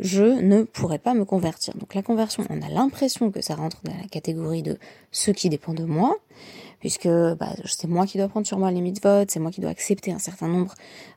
je 0.00 0.24
ne 0.24 0.64
pourrais 0.64 0.98
pas 0.98 1.14
me 1.14 1.24
convertir. 1.24 1.74
Donc 1.76 1.94
la 1.94 2.02
conversion, 2.02 2.44
on 2.50 2.60
a 2.62 2.68
l'impression 2.68 3.30
que 3.30 3.40
ça 3.40 3.54
rentre 3.54 3.80
dans 3.84 3.94
la 3.96 4.08
catégorie 4.08 4.62
de 4.62 4.76
ce 5.12 5.30
qui 5.30 5.48
dépend 5.48 5.72
de 5.72 5.84
moi, 5.84 6.16
puisque 6.84 7.08
bah, 7.08 7.54
c'est 7.64 7.88
moi 7.88 8.04
qui 8.04 8.18
dois 8.18 8.28
prendre 8.28 8.46
sur 8.46 8.58
moi 8.58 8.70
les 8.70 8.82
mitzvot, 8.82 9.24
c'est 9.26 9.40
moi 9.40 9.50
qui 9.50 9.62
dois 9.62 9.70
accepter 9.70 10.12
un 10.12 10.18
certain 10.18 10.48
nombre 10.48 10.74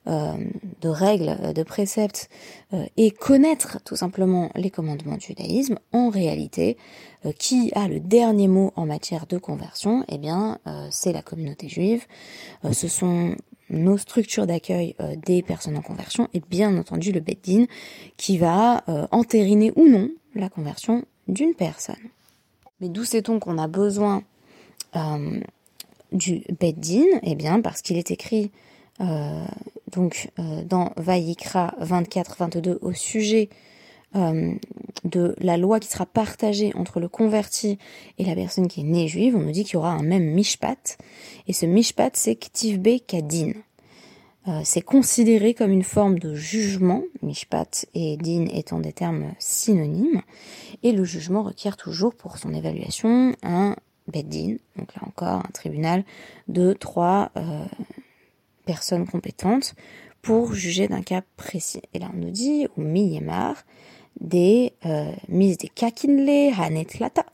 euh, 0.08 0.38
de 0.80 0.88
règles, 0.88 1.36
euh, 1.44 1.52
de 1.52 1.62
préceptes, 1.64 2.30
euh, 2.72 2.86
et 2.96 3.12
connaître 3.12 3.80
tout 3.84 3.98
simplement 3.98 4.50
les 4.56 4.70
commandements 4.70 5.18
du 5.18 5.26
judaïsme. 5.26 5.78
En 5.92 6.10
réalité, 6.10 6.78
qui 7.38 7.74
a 7.76 7.90
le 7.90 8.00
dernier 8.00 8.48
mot 8.48 8.72
en 8.78 8.86
matière 8.86 9.28
de 9.28 9.38
conversion? 9.38 10.06
Eh 10.08 10.18
bien, 10.18 10.60
c'est 10.92 11.12
la 11.12 11.22
communauté 11.22 11.68
juive. 11.68 12.06
ce 12.72 12.88
sont 12.88 13.36
nos 13.70 13.98
structures 13.98 14.48
d'accueil 14.48 14.96
euh, 15.02 15.16
des 15.26 15.42
personnes 15.42 15.78
en 15.78 15.82
conversion 15.82 16.30
et 16.34 16.40
bien 16.40 16.78
entendu 16.78 17.12
le 17.12 17.20
Beddin 17.20 17.66
qui 18.16 18.38
va 18.38 18.84
euh, 18.88 19.08
entériner 19.12 19.74
ou 19.76 19.88
non 19.88 20.10
la 20.36 20.50
conversion 20.50 21.04
d'une 21.28 21.54
personne. 21.54 21.96
Mais 22.80 22.90
d'où 22.90 23.04
sait-on 23.04 23.40
qu'on 23.40 23.58
a 23.58 23.68
besoin 23.68 24.24
euh, 24.96 25.42
du 26.12 26.44
Beddin 26.60 27.06
Eh 27.24 27.36
bien 27.36 27.62
parce 27.62 27.82
qu'il 27.82 27.98
est 27.98 28.12
écrit 28.12 28.52
donc 29.92 30.32
dans 30.66 30.92
Vaïkra 30.98 31.76
24-22 31.82 32.78
au 32.82 32.94
sujet 32.94 33.50
euh, 34.16 34.54
de 35.04 35.36
la 35.40 35.58
loi 35.58 35.80
qui 35.80 35.90
sera 35.90 36.06
partagée 36.06 36.74
entre 36.76 37.00
le 37.00 37.08
converti 37.08 37.78
et 38.18 38.26
la 38.26 38.36
personne 38.36 38.68
qui 38.68 38.82
est 38.82 38.84
née 38.84 39.08
juive, 39.08 39.36
on 39.36 39.42
nous 39.42 39.52
dit 39.52 39.64
qu'il 39.64 39.76
y 39.76 39.78
aura 39.78 39.92
un 39.92 40.02
même 40.02 40.34
mishpat. 40.34 40.98
Et 41.48 41.54
ce 41.54 41.66
mishpat, 41.66 42.16
c'est 42.16 42.36
ktivbe 42.36 43.06
kadin. 43.06 43.52
Euh, 44.48 44.62
c'est 44.64 44.82
considéré 44.82 45.54
comme 45.54 45.72
une 45.72 45.84
forme 45.84 46.20
de 46.20 46.34
jugement, 46.34 47.04
mishpat 47.22 47.86
et 47.94 48.18
din 48.18 48.48
étant 48.52 48.80
des 48.80 48.92
termes 48.92 49.34
synonymes, 49.40 50.22
et 50.84 50.94
le 50.94 51.04
jugement 51.04 51.44
requiert 51.44 51.78
toujours 51.78 52.16
pour 52.16 52.38
son 52.38 52.54
évaluation 52.54 53.34
un 53.44 53.76
beddin, 54.08 54.58
donc 54.78 54.94
là 54.96 55.02
encore 55.06 55.46
un 55.46 55.52
tribunal 55.54 56.04
de 56.48 56.74
trois 56.74 57.32
euh, 57.38 57.66
personnes 58.66 59.08
compétentes 59.08 59.76
pour 60.22 60.54
juger 60.54 60.88
d'un 60.88 61.02
cas 61.02 61.22
précis. 61.36 61.82
Et 61.94 62.00
là 62.00 62.10
on 62.14 62.18
nous 62.18 62.32
dit, 62.32 62.68
au 62.78 62.82
miyemar, 62.82 63.56
des 64.20 64.74
euh, 64.86 65.12
mises 65.30 65.58
des 65.58 65.70
kakinle 65.70 66.54
hanetlata. 66.58 67.26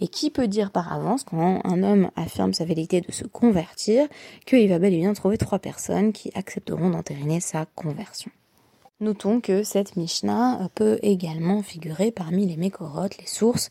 Et 0.00 0.08
qui 0.08 0.30
peut 0.30 0.48
dire 0.48 0.70
par 0.70 0.92
avance, 0.92 1.22
quand 1.22 1.60
un 1.64 1.82
homme 1.82 2.10
affirme 2.16 2.52
sa 2.52 2.64
vérité 2.64 3.00
de 3.00 3.12
se 3.12 3.24
convertir, 3.24 4.06
qu'il 4.44 4.68
va 4.68 4.78
bel 4.78 4.92
et 4.92 4.98
bien 4.98 5.12
trouver 5.14 5.38
trois 5.38 5.60
personnes 5.60 6.12
qui 6.12 6.30
accepteront 6.34 6.90
d'entériner 6.90 7.40
sa 7.40 7.66
conversion 7.76 8.30
Notons 9.02 9.40
que 9.40 9.64
cette 9.64 9.96
Mishnah 9.96 10.68
peut 10.76 11.00
également 11.02 11.62
figurer 11.62 12.12
parmi 12.12 12.46
les 12.46 12.56
mécorotes, 12.56 13.18
les 13.18 13.26
sources 13.26 13.68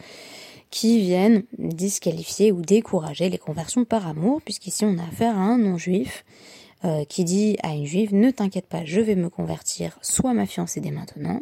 qui 0.71 1.01
viennent 1.01 1.43
disqualifier 1.59 2.51
ou 2.51 2.61
décourager 2.61 3.29
les 3.29 3.37
conversions 3.37 3.85
par 3.85 4.07
amour, 4.07 4.41
puisqu'ici 4.41 4.85
on 4.85 4.97
a 4.97 5.03
affaire 5.03 5.37
à 5.37 5.41
un 5.41 5.57
non-juif 5.57 6.25
euh, 6.85 7.03
qui 7.05 7.23
dit 7.23 7.57
à 7.61 7.75
une 7.75 7.85
juive 7.85 8.15
ne 8.15 8.31
t'inquiète 8.31 8.65
pas, 8.65 8.83
je 8.85 9.01
vais 9.01 9.15
me 9.15 9.29
convertir, 9.29 9.99
sois 10.01 10.33
ma 10.33 10.47
fiancée 10.47 10.79
dès 10.79 10.89
maintenant, 10.89 11.41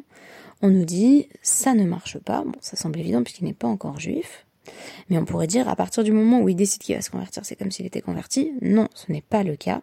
on 0.62 0.69
nous 0.69 0.83
dit 0.83 1.29
ça 1.41 1.74
ne 1.74 1.86
marche 1.86 2.17
pas. 2.17 2.43
Bon, 2.43 2.51
ça 2.59 2.75
semble 2.75 3.00
évident 3.00 3.24
puisqu'il 3.24 3.45
n'est 3.45 3.53
pas 3.53 3.67
encore 3.67 4.00
juif. 4.00 4.45
Mais 5.09 5.17
on 5.17 5.25
pourrait 5.25 5.48
dire 5.48 5.69
à 5.69 5.75
partir 5.75 6.03
du 6.03 6.12
moment 6.12 6.41
où 6.41 6.50
il 6.50 6.55
décide 6.55 6.81
qu'il 6.81 6.95
va 6.95 7.01
se 7.01 7.09
convertir, 7.09 7.45
c'est 7.45 7.55
comme 7.55 7.71
s'il 7.71 7.86
était 7.86 8.01
converti. 8.01 8.51
Non, 8.62 8.88
ce 8.93 9.12
n'est 9.12 9.21
pas 9.21 9.43
le 9.43 9.55
cas, 9.55 9.81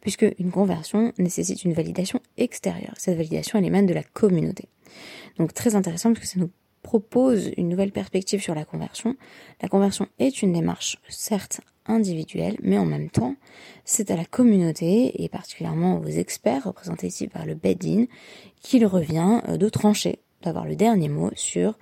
puisque 0.00 0.26
une 0.38 0.50
conversion 0.50 1.12
nécessite 1.18 1.64
une 1.64 1.72
validation 1.72 2.20
extérieure. 2.36 2.94
Cette 2.98 3.16
validation, 3.16 3.58
elle 3.58 3.64
émane 3.64 3.86
de 3.86 3.94
la 3.94 4.02
communauté. 4.02 4.68
Donc 5.38 5.54
très 5.54 5.74
intéressant 5.74 6.12
parce 6.12 6.20
que 6.20 6.26
ça 6.26 6.40
nous 6.40 6.50
propose 6.86 7.50
une 7.56 7.68
nouvelle 7.68 7.90
perspective 7.90 8.40
sur 8.40 8.54
la 8.54 8.64
conversion. 8.64 9.16
La 9.60 9.68
conversion 9.68 10.06
est 10.20 10.40
une 10.40 10.52
démarche 10.52 10.98
certes 11.08 11.60
individuelle, 11.86 12.56
mais 12.62 12.78
en 12.78 12.84
même 12.84 13.10
temps, 13.10 13.34
c'est 13.84 14.12
à 14.12 14.16
la 14.16 14.24
communauté 14.24 15.20
et 15.20 15.28
particulièrement 15.28 15.98
aux 15.98 16.06
experts 16.06 16.62
représentés 16.62 17.08
ici 17.08 17.26
par 17.26 17.44
le 17.44 17.56
Bedin 17.56 18.04
qu'il 18.60 18.86
revient 18.86 19.40
euh, 19.48 19.56
de 19.56 19.68
trancher, 19.68 20.20
d'avoir 20.42 20.64
le 20.64 20.76
dernier 20.76 21.08
mot 21.08 21.30
sur 21.34 21.76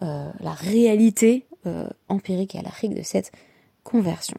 euh, 0.00 0.30
la 0.40 0.52
réalité 0.52 1.44
euh, 1.66 1.90
empirique 2.08 2.54
et 2.54 2.58
alarique 2.60 2.94
de 2.94 3.02
cette 3.02 3.32
conversion. 3.84 4.38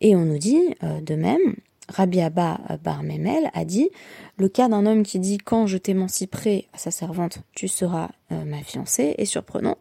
Et 0.00 0.14
on 0.14 0.26
nous 0.26 0.38
dit 0.38 0.76
de 0.80 1.14
même, 1.16 1.56
Rabbi 1.90 2.20
Abba 2.20 2.60
Bar 2.82 3.02
Memel 3.02 3.50
a 3.52 3.64
dit 3.64 3.90
le 4.36 4.48
cas 4.48 4.68
d'un 4.68 4.86
homme 4.86 5.02
qui 5.02 5.18
dit 5.18 5.38
quand 5.38 5.66
je 5.66 5.76
t'émanciperai 5.76 6.68
à 6.72 6.78
sa 6.78 6.90
servante, 6.90 7.40
tu 7.54 7.68
seras 7.68 8.08
ma 8.30 8.58
fiancée 8.62 9.14
est 9.18 9.24
surprenant 9.24 9.76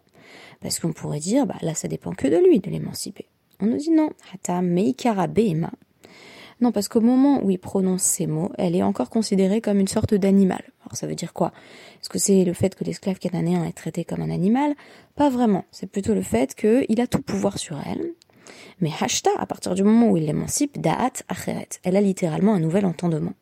parce 0.61 0.79
qu'on 0.79 0.91
pourrait 0.91 1.19
dire 1.19 1.45
bah 1.45 1.55
là 1.61 1.73
ça 1.73 1.87
dépend 1.87 2.11
que 2.11 2.27
de 2.27 2.37
lui 2.37 2.59
de 2.59 2.69
l'émanciper. 2.69 3.27
On 3.61 3.65
nous 3.65 3.77
dit 3.77 3.91
non. 3.91 4.09
Non, 6.61 6.73
parce 6.73 6.89
qu'au 6.89 6.99
moment 6.99 7.41
où 7.41 7.49
il 7.51 7.57
prononce 7.57 8.01
ces 8.01 8.27
mots, 8.27 8.51
elle 8.57 8.75
est 8.75 8.83
encore 8.83 9.09
considérée 9.09 9.61
comme 9.61 9.79
une 9.79 9.87
sorte 9.87 10.13
d'animal. 10.13 10.61
Alors 10.81 10.95
ça 10.95 11.07
veut 11.07 11.15
dire 11.15 11.31
quoi? 11.31 11.53
Est-ce 12.01 12.09
que 12.09 12.19
c'est 12.19 12.43
le 12.43 12.51
fait 12.51 12.75
que 12.75 12.83
l'esclave 12.83 13.17
cananéen 13.17 13.63
est 13.63 13.71
traité 13.71 14.03
comme 14.03 14.21
un 14.21 14.29
animal? 14.29 14.75
Pas 15.15 15.29
vraiment. 15.29 15.63
C'est 15.71 15.89
plutôt 15.89 16.13
le 16.13 16.21
fait 16.21 16.55
qu'il 16.55 16.99
a 16.99 17.07
tout 17.07 17.21
pouvoir 17.21 17.57
sur 17.57 17.77
elle. 17.85 18.11
Mais 18.81 18.91
Hashta, 18.99 19.31
à 19.37 19.45
partir 19.45 19.75
du 19.75 19.83
moment 19.83 20.09
où 20.09 20.17
il 20.17 20.25
l'émancipe, 20.25 20.79
Da'at 20.79 21.23
Acheret. 21.27 21.67
Elle 21.83 21.97
a 21.97 22.01
littéralement 22.01 22.53
un 22.53 22.59
nouvel 22.59 22.85
entendement. 22.85 23.33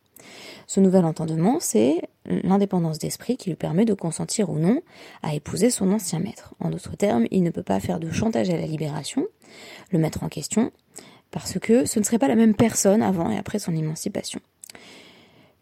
Ce 0.65 0.79
nouvel 0.79 1.05
entendement, 1.05 1.59
c'est 1.61 2.01
l'indépendance 2.25 2.99
d'esprit 2.99 3.37
qui 3.37 3.49
lui 3.49 3.55
permet 3.55 3.85
de 3.85 3.93
consentir 3.93 4.49
ou 4.49 4.59
non 4.59 4.81
à 5.23 5.33
épouser 5.33 5.69
son 5.69 5.91
ancien 5.93 6.19
maître. 6.19 6.55
En 6.59 6.69
d'autres 6.69 6.97
termes, 6.97 7.25
il 7.31 7.43
ne 7.43 7.51
peut 7.51 7.63
pas 7.63 7.79
faire 7.79 7.99
de 7.99 8.11
chantage 8.11 8.49
à 8.49 8.57
la 8.57 8.65
libération, 8.65 9.25
le 9.91 9.99
mettre 9.99 10.23
en 10.23 10.29
question, 10.29 10.71
parce 11.31 11.57
que 11.59 11.85
ce 11.85 11.99
ne 11.99 12.03
serait 12.03 12.19
pas 12.19 12.27
la 12.27 12.35
même 12.35 12.55
personne 12.55 13.01
avant 13.01 13.29
et 13.29 13.37
après 13.37 13.59
son 13.59 13.75
émancipation. 13.75 14.41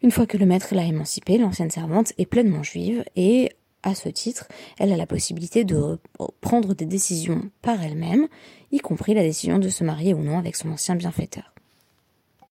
Une 0.02 0.10
fois 0.10 0.26
que 0.26 0.36
le 0.36 0.46
maître 0.46 0.74
l'a 0.74 0.84
émancipée, 0.84 1.38
l'ancienne 1.38 1.70
servante 1.70 2.12
est 2.18 2.26
pleinement 2.26 2.62
juive 2.62 3.04
et 3.14 3.50
à 3.86 3.94
ce 3.94 4.08
titre, 4.08 4.48
elle 4.78 4.92
a 4.92 4.96
la 4.96 5.06
possibilité 5.06 5.64
de 5.64 5.98
prendre 6.40 6.74
des 6.74 6.86
décisions 6.86 7.50
par 7.62 7.82
elle-même, 7.82 8.26
y 8.72 8.80
compris 8.80 9.14
la 9.14 9.22
décision 9.22 9.58
de 9.58 9.68
se 9.68 9.84
marier 9.84 10.12
ou 10.12 10.22
non 10.22 10.38
avec 10.38 10.56
son 10.56 10.70
ancien 10.70 10.96
bienfaiteur. 10.96 11.54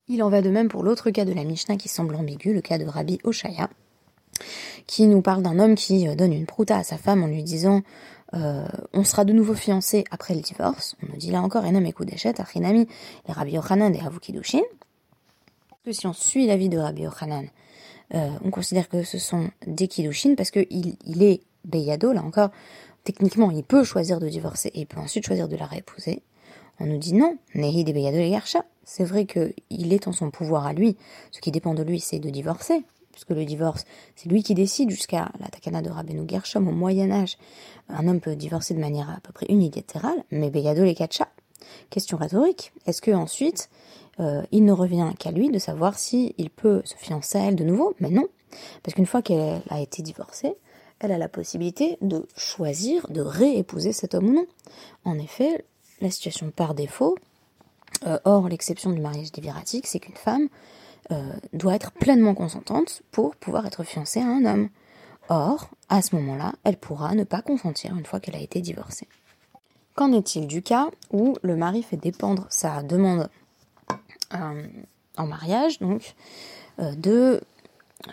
Il 0.08 0.24
en 0.24 0.30
va 0.30 0.42
de 0.42 0.50
même 0.50 0.70
pour 0.70 0.84
l'autre 0.84 1.12
cas 1.12 1.25
de 1.25 1.34
la 1.34 1.44
Mishnah 1.44 1.75
qui 1.75 1.89
semble 1.89 2.15
ambigu, 2.15 2.54
le 2.54 2.62
cas 2.62 2.77
de 2.77 2.86
Rabbi 2.86 3.20
Oshaya, 3.24 3.70
qui 4.88 5.08
nous 5.08 5.22
parle 5.22 5.44
d'un 5.44 5.60
homme 5.60 5.75
qui 5.75 6.08
euh, 6.08 6.15
donne 6.15 6.34
une 6.34 6.46
prouta 6.46 6.77
à 6.77 6.84
sa 6.84 6.98
femme 6.98 7.24
en 7.24 7.27
lui 7.27 7.44
disant 7.44 7.82
euh, 8.34 8.65
on 8.94 9.04
sera 9.04 9.25
de 9.25 9.34
nouveau 9.34 9.56
fiancé 9.56 10.04
après 10.12 10.36
le 10.36 10.42
divorce. 10.42 10.96
On 11.04 11.12
nous 11.12 11.18
dit 11.18 11.32
là 11.32 11.42
encore 11.42 11.65
Enam 11.65 11.86
Ekudeshet, 11.86 12.39
Achinami, 12.39 12.88
les 13.27 13.34
Rabbi 13.34 13.51
Yochanan 13.54 13.94
et 13.94 14.01
Avukidushin. 14.01 14.62
Que 15.84 15.92
si 15.92 16.08
on 16.08 16.13
suit 16.13 16.48
l'avis 16.48 16.70
de 16.70 16.77
Rabbi 16.77 17.04
Yochanan, 17.04 17.48
euh, 18.14 18.30
on 18.44 18.52
considère 18.52 18.88
que 18.90 19.04
ce 19.04 19.18
sont 19.18 19.50
des 19.66 19.88
Kiddushin 19.88 20.36
parce 20.36 20.52
qu'il 20.52 20.98
il 21.06 21.24
est 21.24 21.42
Beyado, 21.66 22.14
là 22.14 22.24
encore, 22.24 22.52
techniquement, 23.04 23.52
il 23.52 23.64
peut 23.64 23.84
choisir 23.84 24.20
de 24.20 24.30
divorcer 24.30 24.70
et 24.74 24.82
il 24.82 24.88
peut 24.88 25.00
ensuite 25.00 25.26
choisir 25.26 25.48
de 25.48 25.56
la 25.56 25.66
réépouser. 25.66 26.22
On 26.80 26.86
nous 26.86 26.98
dit 26.98 27.14
non, 27.14 27.38
Nehi 27.54 27.84
de 27.84 27.94
Beyado 27.94 28.18
et 28.18 28.38
C'est 28.84 29.06
vrai 29.06 29.26
qu'il 29.26 29.94
est 29.94 30.08
en 30.08 30.12
son 30.12 30.30
pouvoir 30.30 30.68
à 30.68 30.74
lui. 30.74 30.98
Ce 31.32 31.40
qui 31.40 31.52
dépend 31.52 31.74
de 31.74 31.84
lui, 31.84 32.00
c'est 32.00 32.20
de 32.20 32.30
divorcer, 32.30 32.84
puisque 33.12 33.30
le 33.30 33.46
divorce, 33.46 33.86
c'est 34.16 34.30
lui 34.30 34.44
qui 34.44 34.54
décide 34.54 34.90
jusqu'à 34.90 35.32
la 35.40 35.48
takana 35.48 35.82
de 35.82 35.90
Rabbeinu 35.90 36.28
Gershom 36.28 36.68
au 36.68 36.74
Moyen-Âge. 36.74 37.38
Un 37.88 38.08
homme 38.08 38.20
peut 38.20 38.36
divorcer 38.36 38.74
de 38.74 38.80
manière 38.80 39.10
à 39.10 39.20
peu 39.22 39.32
près 39.32 39.46
unilatérale, 39.48 40.24
mais 40.32 40.50
Beyado 40.50 40.84
les 40.84 40.96
Question 41.90 42.18
rhétorique. 42.18 42.74
Est-ce 42.86 43.02
que 43.02 43.12
ensuite, 43.12 43.70
euh, 44.19 44.43
il 44.51 44.65
ne 44.65 44.72
revient 44.72 45.12
qu'à 45.19 45.31
lui 45.31 45.50
de 45.50 45.60
savoir 45.60 45.98
s'il 45.98 46.34
il 46.38 46.50
peut 46.50 46.81
se 46.86 46.95
fiancer 46.95 47.38
à 47.38 47.43
elle 47.45 47.55
de 47.55 47.63
nouveau. 47.63 47.93
Mais 48.00 48.10
non, 48.10 48.25
parce 48.84 48.95
qu'une 48.95 49.05
fois 49.05 49.22
qu'elle 49.22 49.62
a 49.69 49.81
été 49.81 50.01
divorcée, 50.01 50.55
elle 51.00 51.12
a 51.12 51.17
la 51.17 51.27
possibilité 51.27 51.98
de 52.01 52.25
choisir 52.38 53.07
de 53.10 53.22
réépouser 53.22 53.91
cet 53.91 54.15
homme 54.15 54.29
ou 54.29 54.34
non. 54.34 54.45
En 55.03 55.19
effet, 55.19 55.65
la 56.01 56.10
situation 56.10 56.51
par 56.51 56.74
défaut, 56.74 57.17
euh, 58.05 58.19
hors 58.24 58.48
l'exception 58.48 58.91
du 58.91 59.01
mariage 59.01 59.31
diviratique, 59.31 59.88
c'est 59.88 60.00
qu'une 60.00 60.15
femme 60.15 60.48
euh, 61.12 61.34
doit 61.53 61.75
être 61.75 61.91
pleinement 61.91 62.34
consentante 62.34 63.03
pour 63.12 63.36
pouvoir 63.36 63.65
être 63.65 63.84
fiancée 63.84 64.22
à 64.22 64.27
un 64.27 64.45
homme. 64.45 64.69
Or, 65.29 65.69
à 65.89 66.01
ce 66.01 66.15
moment-là, 66.15 66.53
elle 66.63 66.77
pourra 66.77 67.15
ne 67.15 67.24
pas 67.24 67.41
consentir 67.41 67.95
une 67.95 68.05
fois 68.05 68.19
qu'elle 68.19 68.36
a 68.36 68.41
été 68.41 68.62
divorcée. 68.62 69.07
Qu'en 69.95 70.12
est-il 70.12 70.48
du 70.48 70.62
cas 70.62 70.89
où 71.12 71.36
le 71.41 71.55
mari 71.55 71.81
fait 71.84 71.98
dépendre 71.98 72.45
sa 72.50 72.84
demande 72.84 73.29
en 74.32 75.27
mariage, 75.27 75.79
donc, 75.79 76.15
euh, 76.79 76.94
de, 76.96 77.41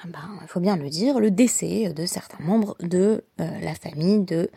ben, 0.04 0.38
il 0.42 0.48
faut 0.48 0.60
bien 0.60 0.76
le 0.76 0.88
dire, 0.88 1.20
le 1.20 1.30
décès 1.30 1.92
de 1.92 2.06
certains 2.06 2.42
membres 2.42 2.76
de 2.80 3.24
euh, 3.40 3.60
la 3.60 3.74
famille 3.74 4.20
de 4.20 4.50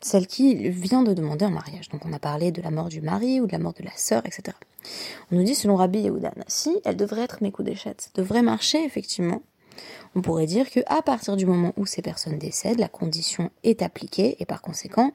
celle 0.00 0.28
qui 0.28 0.68
vient 0.68 1.02
de 1.02 1.12
demander 1.12 1.44
en 1.44 1.50
mariage. 1.50 1.88
Donc 1.88 2.06
on 2.06 2.12
a 2.12 2.20
parlé 2.20 2.52
de 2.52 2.62
la 2.62 2.70
mort 2.70 2.88
du 2.88 3.00
mari 3.00 3.40
ou 3.40 3.48
de 3.48 3.52
la 3.52 3.58
mort 3.58 3.72
de 3.72 3.82
la 3.82 3.90
sœur, 3.96 4.22
etc. 4.24 4.56
On 5.30 5.36
nous 5.36 5.42
dit, 5.42 5.56
selon 5.56 5.74
Rabbi 5.74 6.00
Yehuda 6.00 6.32
si 6.46 6.80
elle 6.84 6.96
devrait 6.96 7.22
être 7.22 7.42
Mekoudéchet, 7.42 7.96
devrait 8.14 8.42
marcher 8.42 8.84
effectivement. 8.84 9.42
On 10.14 10.22
pourrait 10.22 10.46
dire 10.46 10.70
que 10.70 10.80
à 10.86 11.02
partir 11.02 11.34
du 11.34 11.46
moment 11.46 11.72
où 11.76 11.84
ces 11.84 12.00
personnes 12.00 12.38
décèdent, 12.38 12.78
la 12.78 12.88
condition 12.88 13.50
est 13.64 13.82
appliquée 13.82 14.36
et 14.38 14.46
par 14.46 14.62
conséquent, 14.62 15.10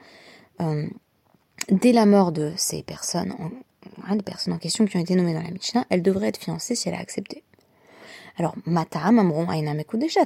dès 1.69 1.93
la 1.93 2.05
mort 2.05 2.33
de 2.33 2.51
ces 2.57 2.83
personnes 2.83 3.33
des 4.11 4.23
personnes 4.23 4.53
en 4.53 4.57
question 4.57 4.85
qui 4.85 4.97
ont 4.97 5.01
été 5.01 5.15
nommées 5.15 5.33
dans 5.33 5.41
la 5.41 5.51
Mishnah, 5.51 5.85
elle 5.89 6.01
devrait 6.01 6.27
être 6.27 6.37
fiancée 6.37 6.75
si 6.75 6.89
elle 6.89 6.95
a 6.95 6.99
accepté. 6.99 7.43
Alors, 8.37 8.55
Mata, 8.65 9.11
Mamron, 9.11 9.51
Aina 9.51 9.73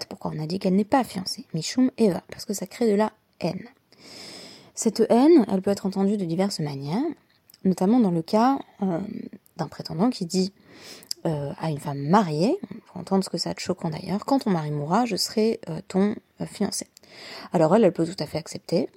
pourquoi 0.10 0.32
on 0.36 0.44
a 0.44 0.46
dit 0.46 0.60
qu'elle 0.60 0.76
n'est 0.76 0.84
pas 0.84 1.04
fiancée? 1.04 1.46
Mishum, 1.54 1.92
Eva, 1.98 2.22
parce 2.30 2.46
que 2.46 2.54
ça 2.54 2.68
crée 2.68 2.90
de 2.90 2.96
la 2.96 3.14
haine. 3.40 3.64
Cette 4.76 5.04
haine, 5.10 5.46
elle 5.52 5.62
peut 5.62 5.72
être 5.72 5.86
entendue 5.86 6.18
de 6.18 6.26
diverses 6.26 6.60
manières, 6.60 7.04
notamment 7.64 8.00
dans 8.00 8.12
le 8.12 8.22
cas 8.22 8.60
euh, 8.82 9.00
d'un 9.58 9.68
prétendant 9.68 10.10
qui 10.10 10.26
dit 10.26 10.52
euh, 11.26 11.54
à 11.60 11.70
une 11.70 11.80
femme 11.80 12.00
mariée, 12.00 12.58
on 12.64 12.76
peut 12.76 13.00
entendre 13.00 13.24
ce 13.24 13.30
que 13.30 13.38
ça 13.38 13.52
a 13.52 13.54
de 13.54 13.60
choquant 13.60 13.90
d'ailleurs, 13.90 14.26
quand 14.26 14.40
ton 14.40 14.50
mari 14.50 14.72
mourra, 14.72 15.06
je 15.06 15.16
serai 15.16 15.60
euh, 15.70 15.80
ton 15.88 16.16
fiancé. 16.46 16.88
Alors 17.54 17.76
elle, 17.76 17.84
elle 17.84 17.94
peut 17.94 18.06
tout 18.06 18.22
à 18.22 18.26
fait 18.26 18.40
accepter, 18.40 18.90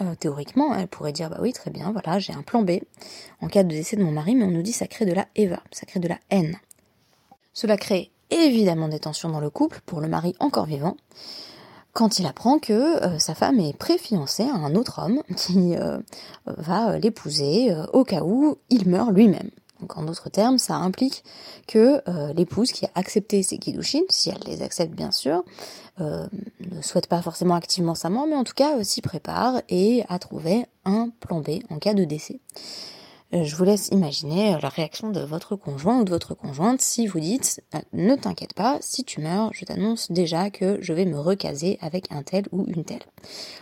euh, 0.00 0.14
théoriquement, 0.14 0.74
elle 0.74 0.88
pourrait 0.88 1.12
dire 1.12 1.30
bah 1.30 1.38
oui, 1.40 1.52
très 1.52 1.70
bien, 1.70 1.92
voilà, 1.92 2.18
j'ai 2.18 2.32
un 2.32 2.42
plan 2.42 2.62
B 2.62 2.72
en 3.40 3.48
cas 3.48 3.62
de 3.62 3.68
décès 3.68 3.96
de 3.96 4.02
mon 4.02 4.12
mari, 4.12 4.34
mais 4.34 4.44
on 4.44 4.50
nous 4.50 4.62
dit 4.62 4.72
ça 4.72 4.86
crée 4.86 5.06
de 5.06 5.12
la 5.12 5.26
Eva, 5.36 5.60
ça 5.70 5.86
crée 5.86 6.00
de 6.00 6.08
la 6.08 6.18
haine. 6.30 6.56
Cela 7.52 7.76
crée 7.76 8.10
évidemment 8.30 8.88
des 8.88 8.98
tensions 8.98 9.28
dans 9.28 9.40
le 9.40 9.50
couple 9.50 9.80
pour 9.86 10.00
le 10.00 10.08
mari 10.08 10.34
encore 10.40 10.66
vivant 10.66 10.96
quand 11.92 12.18
il 12.18 12.26
apprend 12.26 12.58
que 12.58 13.04
euh, 13.04 13.18
sa 13.20 13.36
femme 13.36 13.60
est 13.60 13.76
préfiancée 13.76 14.42
à 14.42 14.54
un 14.54 14.74
autre 14.74 15.00
homme 15.00 15.22
qui 15.36 15.76
euh, 15.76 15.98
va 16.46 16.98
l'épouser 16.98 17.72
au 17.92 18.02
cas 18.02 18.22
où 18.22 18.56
il 18.68 18.88
meurt 18.88 19.12
lui-même. 19.12 19.50
Donc 19.84 19.98
en 19.98 20.04
d'autres 20.04 20.30
termes, 20.30 20.56
ça 20.56 20.76
implique 20.76 21.24
que 21.66 22.02
l'épouse 22.32 22.72
qui 22.72 22.86
a 22.86 22.90
accepté 22.94 23.42
ses 23.42 23.58
kiddushin, 23.58 24.00
si 24.08 24.30
elle 24.30 24.40
les 24.46 24.62
accepte 24.62 24.94
bien 24.94 25.10
sûr, 25.10 25.44
euh, 26.00 26.26
ne 26.72 26.82
souhaite 26.82 27.06
pas 27.06 27.22
forcément 27.22 27.54
activement 27.54 27.94
sa 27.94 28.10
mort, 28.10 28.26
mais 28.26 28.34
en 28.34 28.42
tout 28.42 28.54
cas 28.54 28.78
euh, 28.78 28.82
s'y 28.82 29.00
prépare 29.00 29.62
et 29.68 30.02
a 30.08 30.18
trouvé 30.18 30.66
un 30.84 31.10
plan 31.20 31.40
B 31.40 31.60
en 31.70 31.78
cas 31.78 31.94
de 31.94 32.02
décès. 32.04 32.40
Euh, 33.32 33.44
je 33.44 33.54
vous 33.54 33.62
laisse 33.62 33.90
imaginer 33.92 34.58
la 34.60 34.68
réaction 34.68 35.10
de 35.10 35.20
votre 35.20 35.54
conjoint 35.54 36.00
ou 36.00 36.04
de 36.04 36.10
votre 36.10 36.34
conjointe 36.34 36.80
si 36.80 37.06
vous 37.06 37.20
dites 37.20 37.62
ne 37.92 38.16
t'inquiète 38.16 38.54
pas, 38.54 38.78
si 38.80 39.04
tu 39.04 39.20
meurs, 39.20 39.50
je 39.52 39.64
t'annonce 39.64 40.10
déjà 40.10 40.50
que 40.50 40.78
je 40.80 40.92
vais 40.92 41.04
me 41.04 41.20
recaser 41.20 41.78
avec 41.80 42.10
un 42.10 42.24
tel 42.24 42.46
ou 42.50 42.64
une 42.66 42.84
telle. 42.84 43.04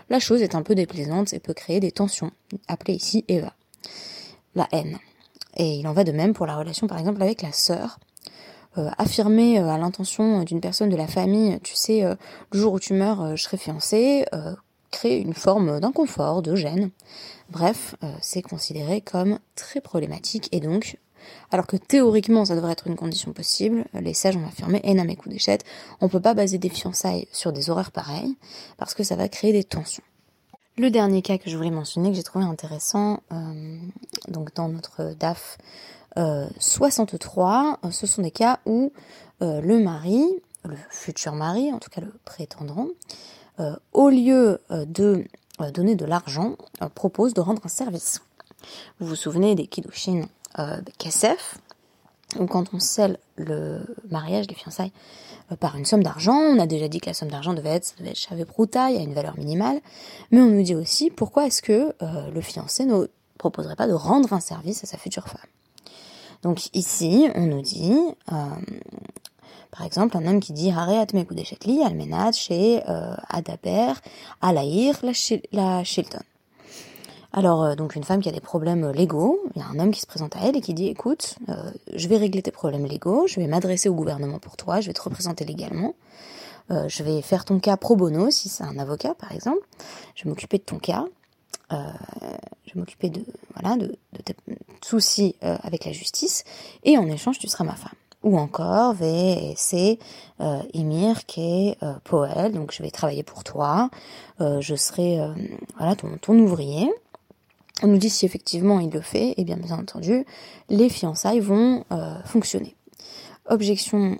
La 0.08 0.18
chose 0.18 0.40
est 0.40 0.54
un 0.54 0.62
peu 0.62 0.74
déplaisante 0.74 1.34
et 1.34 1.38
peut 1.38 1.54
créer 1.54 1.80
des 1.80 1.92
tensions, 1.92 2.30
appelées 2.66 2.94
ici 2.94 3.26
Eva. 3.28 3.52
La 4.54 4.68
haine. 4.72 4.98
Et 5.56 5.76
il 5.76 5.86
en 5.86 5.92
va 5.92 6.04
de 6.04 6.12
même 6.12 6.32
pour 6.32 6.46
la 6.46 6.56
relation 6.56 6.86
par 6.86 6.98
exemple 6.98 7.22
avec 7.22 7.42
la 7.42 7.52
sœur 7.52 7.98
euh, 8.78 8.88
affirmer 8.96 9.58
euh, 9.58 9.68
à 9.68 9.76
l'intention 9.76 10.44
d'une 10.44 10.62
personne 10.62 10.88
de 10.88 10.96
la 10.96 11.06
famille, 11.06 11.60
tu 11.62 11.74
sais, 11.74 12.04
euh, 12.04 12.14
le 12.52 12.58
jour 12.58 12.72
où 12.72 12.80
tu 12.80 12.94
meurs, 12.94 13.36
je 13.36 13.42
serai 13.42 13.58
fiancée, 13.58 14.24
crée 14.90 15.18
une 15.18 15.34
forme 15.34 15.78
d'inconfort, 15.78 16.40
de 16.40 16.54
gêne. 16.54 16.90
Bref, 17.50 17.94
c'est 18.22 18.40
considéré 18.40 19.00
comme 19.02 19.38
très 19.56 19.80
problématique 19.80 20.48
et 20.52 20.60
donc 20.60 20.98
alors 21.50 21.66
que 21.66 21.76
théoriquement 21.76 22.44
ça 22.44 22.56
devrait 22.56 22.72
être 22.72 22.88
une 22.88 22.96
condition 22.96 23.32
possible, 23.32 23.84
les 23.94 24.14
sages 24.14 24.36
ont 24.36 24.46
affirmé, 24.46 24.80
et 24.82 24.94
mes 24.94 25.16
coups 25.16 25.34
d'échette, 25.34 25.64
on 26.00 26.08
peut 26.08 26.20
pas 26.20 26.34
baser 26.34 26.58
des 26.58 26.68
fiançailles 26.68 27.28
sur 27.30 27.52
des 27.52 27.70
horaires 27.70 27.92
pareils, 27.92 28.36
parce 28.76 28.94
que 28.94 29.04
ça 29.04 29.16
va 29.16 29.28
créer 29.28 29.52
des 29.52 29.64
tensions. 29.64 30.02
Le 30.78 30.90
dernier 30.90 31.20
cas 31.20 31.36
que 31.36 31.50
je 31.50 31.56
voulais 31.56 31.70
mentionner, 31.70 32.10
que 32.10 32.16
j'ai 32.16 32.22
trouvé 32.22 32.44
intéressant, 32.46 33.20
donc 34.28 34.54
dans 34.54 34.68
notre 34.68 35.14
DAF 35.18 35.58
63, 36.16 37.78
euh, 37.84 37.90
ce 37.90 38.06
sont 38.06 38.22
des 38.22 38.30
cas 38.30 38.60
où 38.66 38.92
euh, 39.42 39.60
le 39.60 39.78
mari, 39.80 40.24
le 40.64 40.76
futur 40.90 41.34
mari, 41.34 41.72
en 41.72 41.78
tout 41.78 41.90
cas 41.90 42.00
le 42.00 42.12
prétendant, 42.24 42.88
euh, 43.60 43.76
au 43.92 44.08
lieu 44.08 44.60
de 44.70 45.24
donner 45.74 45.94
de 45.94 46.04
l'argent, 46.04 46.56
propose 46.94 47.34
de 47.34 47.40
rendre 47.40 47.62
un 47.64 47.68
service. 47.68 48.22
Vous 48.98 49.08
vous 49.08 49.16
souvenez 49.16 49.54
des 49.54 49.66
Kiddushin 49.66 50.26
Kesef, 50.98 51.58
quand 52.48 52.74
on 52.74 52.78
scelle 52.78 53.18
le 53.36 53.80
mariage, 54.10 54.46
les 54.48 54.54
fiançailles, 54.54 54.92
par 55.60 55.76
une 55.76 55.84
somme 55.84 56.02
d'argent, 56.02 56.36
on 56.36 56.58
a 56.58 56.66
déjà 56.66 56.88
dit 56.88 57.00
que 57.00 57.06
la 57.06 57.14
somme 57.14 57.30
d'argent 57.30 57.52
devait 57.52 57.70
être, 57.70 57.94
devait 57.98 58.12
être 58.12 58.44
Prouta, 58.46 58.90
il 58.90 58.96
y 58.96 58.98
a 58.98 59.02
une 59.02 59.12
valeur 59.12 59.36
minimale, 59.36 59.80
mais 60.30 60.40
on 60.40 60.46
nous 60.46 60.62
dit 60.62 60.74
aussi 60.74 61.10
pourquoi 61.10 61.46
est-ce 61.46 61.60
que 61.60 61.94
le 62.00 62.40
fiancé 62.40 62.86
ne 62.86 63.06
proposerait 63.38 63.76
pas 63.76 63.86
de 63.86 63.92
rendre 63.92 64.32
un 64.32 64.40
service 64.40 64.82
à 64.82 64.86
sa 64.86 64.96
future 64.96 65.28
femme? 65.28 65.40
Donc 66.42 66.68
ici, 66.74 67.28
on 67.36 67.46
nous 67.46 67.62
dit, 67.62 67.94
euh, 68.32 68.34
par 69.70 69.86
exemple, 69.86 70.16
un 70.16 70.26
homme 70.26 70.40
qui 70.40 70.52
dit 70.52 70.70
Hareat 70.70 71.14
Mekudeshetli, 71.14 71.82
Almenad, 71.84 72.34
chez 72.34 72.82
euh, 72.88 73.14
Adaber, 73.28 73.94
Alaïr, 74.40 74.98
la 75.52 75.84
Shilton. 75.84 76.22
Alors, 77.32 77.64
euh, 77.64 77.74
donc 77.74 77.96
une 77.96 78.04
femme 78.04 78.20
qui 78.20 78.28
a 78.28 78.32
des 78.32 78.40
problèmes 78.40 78.90
légaux, 78.90 79.40
il 79.54 79.62
y 79.62 79.64
a 79.64 79.68
un 79.68 79.78
homme 79.78 79.90
qui 79.90 80.00
se 80.00 80.06
présente 80.06 80.36
à 80.36 80.40
elle 80.42 80.56
et 80.56 80.60
qui 80.60 80.74
dit 80.74 80.88
écoute, 80.88 81.36
euh, 81.48 81.70
je 81.94 82.08
vais 82.08 82.18
régler 82.18 82.42
tes 82.42 82.50
problèmes 82.50 82.84
légaux, 82.84 83.26
je 83.26 83.40
vais 83.40 83.46
m'adresser 83.46 83.88
au 83.88 83.94
gouvernement 83.94 84.38
pour 84.38 84.56
toi, 84.56 84.80
je 84.80 84.88
vais 84.88 84.92
te 84.92 85.00
représenter 85.00 85.44
légalement, 85.44 85.94
euh, 86.70 86.88
je 86.88 87.02
vais 87.02 87.22
faire 87.22 87.44
ton 87.44 87.58
cas 87.58 87.76
pro 87.78 87.96
bono 87.96 88.30
si 88.30 88.48
c'est 88.48 88.64
un 88.64 88.78
avocat 88.78 89.14
par 89.14 89.32
exemple, 89.32 89.66
je 90.14 90.24
vais 90.24 90.30
m'occuper 90.30 90.58
de 90.58 90.62
ton 90.62 90.78
cas, 90.78 91.06
euh, 91.72 91.76
je 92.66 92.74
vais 92.74 92.80
m'occuper 92.80 93.08
de 93.08 93.24
voilà 93.54 93.76
de, 93.76 93.96
tes 94.24 94.36
soucis 94.84 95.36
euh, 95.42 95.56
avec 95.62 95.84
la 95.84 95.92
justice. 95.92 96.44
Et 96.84 96.98
en 96.98 97.06
échange 97.08 97.38
tu 97.38 97.48
seras 97.48 97.64
ma 97.64 97.74
femme. 97.74 97.92
Ou 98.22 98.38
encore 98.38 98.94
c'est 99.56 99.98
euh, 100.40 100.62
Emir 100.74 101.26
qui 101.26 101.74
euh, 101.82 101.94
Poël, 102.04 102.52
donc 102.52 102.72
je 102.72 102.82
vais 102.82 102.90
travailler 102.90 103.24
pour 103.24 103.42
toi, 103.42 103.90
euh, 104.40 104.60
je 104.60 104.76
serai 104.76 105.18
voilà 105.76 105.96
ton 105.96 106.38
ouvrier. 106.38 106.92
On 107.82 107.86
nous 107.86 107.98
dit 107.98 108.10
si 108.10 108.26
effectivement 108.26 108.80
il 108.80 108.90
le 108.90 109.00
fait, 109.00 109.34
et 109.36 109.44
bien 109.44 109.56
bien 109.56 109.76
entendu 109.76 110.24
les 110.68 110.88
fiançailles 110.88 111.40
vont 111.40 111.84
fonctionner. 112.24 112.76
Objection 113.46 114.18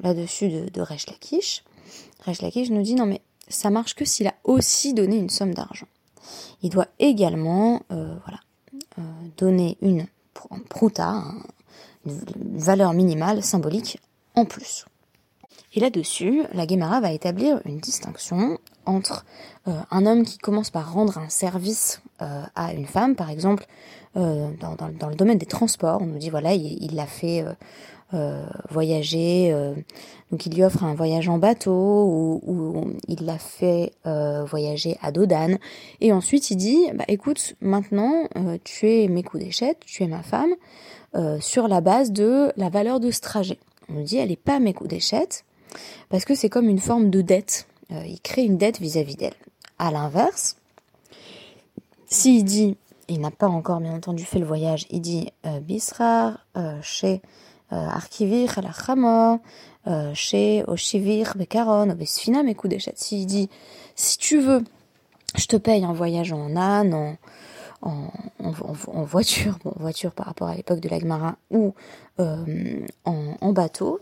là-dessus 0.00 0.48
de, 0.48 0.68
de 0.68 0.80
Lakish. 0.80 1.64
Resh 2.24 2.42
Lakish 2.42 2.70
nous 2.70 2.82
dit 2.82 2.94
non 2.94 3.06
mais 3.06 3.20
ça 3.48 3.70
marche 3.70 3.94
que 3.94 4.04
s'il 4.04 4.26
a 4.28 4.34
aussi 4.44 4.94
donné 4.94 5.16
une 5.16 5.30
somme 5.30 5.52
d'argent. 5.52 5.88
Il 6.62 6.70
doit 6.70 6.88
également 6.98 7.82
voilà, 7.90 8.40
donner 9.36 9.76
une 9.82 10.06
prouta, 10.70 11.22
une 12.06 12.20
valeur 12.56 12.92
minimale 12.92 13.42
symbolique 13.42 13.98
en 14.34 14.44
plus. 14.44 14.86
Et 15.74 15.80
là-dessus, 15.80 16.44
la 16.52 16.66
Guémara 16.66 17.00
va 17.00 17.12
établir 17.12 17.60
une 17.64 17.78
distinction 17.78 18.58
entre 18.86 19.24
euh, 19.66 19.72
un 19.90 20.06
homme 20.06 20.24
qui 20.24 20.38
commence 20.38 20.70
par 20.70 20.92
rendre 20.92 21.18
un 21.18 21.28
service 21.28 22.02
euh, 22.22 22.42
à 22.54 22.72
une 22.72 22.86
femme, 22.86 23.16
par 23.16 23.30
exemple, 23.30 23.66
euh, 24.16 24.48
dans, 24.60 25.08
le 25.08 25.14
domaine 25.14 25.38
des 25.38 25.46
transports, 25.46 26.02
on 26.02 26.06
nous 26.06 26.18
dit 26.18 26.30
voilà, 26.30 26.54
il 26.54 26.94
l'a 26.94 27.06
fait 27.06 27.44
voyager, 28.70 29.52
donc 30.30 30.46
il 30.46 30.54
lui 30.54 30.62
offre 30.62 30.84
un 30.84 30.94
voyage 30.94 31.28
en 31.28 31.38
bateau 31.38 32.40
ou, 32.46 32.92
il 33.08 33.26
l'a 33.26 33.38
fait 33.38 33.92
voyager 34.46 34.96
à 35.02 35.10
dos 35.10 35.26
d'âne, 35.26 35.58
et 36.00 36.12
ensuite 36.12 36.52
il 36.52 36.56
dit 36.56 36.78
bah 36.94 37.02
écoute, 37.08 37.56
maintenant 37.60 38.28
tu 38.62 38.88
es 38.88 39.08
mes 39.08 39.24
coups 39.24 39.42
d'échette, 39.42 39.78
tu 39.84 40.04
es 40.04 40.06
ma 40.06 40.22
femme, 40.22 40.54
sur 41.40 41.66
la 41.66 41.80
base 41.80 42.12
de 42.12 42.52
la 42.56 42.68
valeur 42.68 43.00
de 43.00 43.10
ce 43.10 43.20
trajet. 43.20 43.58
On 43.88 43.94
nous 43.94 44.04
dit 44.04 44.18
elle 44.18 44.28
n'est 44.28 44.36
pas 44.36 44.60
mes 44.60 44.74
coups 44.74 44.90
d'échette, 44.90 45.44
parce 46.08 46.24
que 46.24 46.36
c'est 46.36 46.48
comme 46.48 46.68
une 46.68 46.78
forme 46.78 47.10
de 47.10 47.20
dette. 47.20 47.66
Euh, 47.92 48.04
il 48.06 48.20
crée 48.20 48.44
une 48.44 48.56
dette 48.56 48.80
vis-à-vis 48.80 49.16
d'elle. 49.16 49.34
À 49.78 49.90
l'inverse, 49.90 50.56
s'il 52.06 52.44
dit, 52.44 52.76
il 53.08 53.20
n'a 53.20 53.30
pas 53.30 53.48
encore 53.48 53.80
bien 53.80 53.94
entendu 53.94 54.24
fait 54.24 54.38
le 54.38 54.46
voyage, 54.46 54.86
il 54.90 55.00
dit 55.00 55.28
euh, 55.46 55.60
Bisrar 55.60 56.38
euh, 56.56 56.78
chez 56.82 57.22
Arkivir 57.70 58.60
la 58.62 60.14
chez 60.14 60.62
Oshivir 60.68 61.34
Bekaron, 61.36 61.86
Besfina 61.94 62.42
S'il 62.94 63.26
dit, 63.26 63.50
si 63.96 64.16
tu 64.16 64.38
veux, 64.38 64.62
je 65.34 65.46
te 65.46 65.56
paye 65.56 65.84
un 65.84 65.92
voyage 65.92 66.32
en 66.32 66.54
âne, 66.54 67.16
en, 67.82 68.12
en, 68.38 69.02
voiture, 69.02 69.58
bon, 69.64 69.72
voiture 69.74 70.12
par 70.12 70.26
rapport 70.26 70.46
à 70.46 70.54
l'époque 70.54 70.78
de 70.78 70.88
l'Agmara, 70.88 71.34
ou 71.50 71.74
en, 72.18 72.44
en, 73.40 73.52
bateau, 73.52 73.98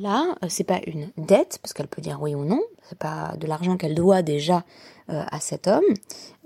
Là, 0.00 0.36
euh, 0.44 0.46
c'est 0.48 0.64
pas 0.64 0.80
une 0.86 1.10
dette, 1.16 1.58
parce 1.60 1.72
qu'elle 1.72 1.88
peut 1.88 2.00
dire 2.00 2.18
oui 2.22 2.34
ou 2.34 2.44
non, 2.44 2.60
c'est 2.88 2.98
pas 2.98 3.34
de 3.36 3.46
l'argent 3.48 3.76
qu'elle 3.76 3.96
doit 3.96 4.22
déjà 4.22 4.64
euh, 5.10 5.24
à 5.30 5.40
cet 5.40 5.66
homme, 5.66 5.82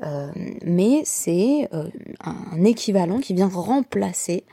euh, 0.03 0.31
mais 0.65 1.03
c'est 1.05 1.69
un 2.25 2.65
équivalent 2.65 3.19
qui 3.19 3.35
vient 3.35 3.49
remplacer 3.49 4.45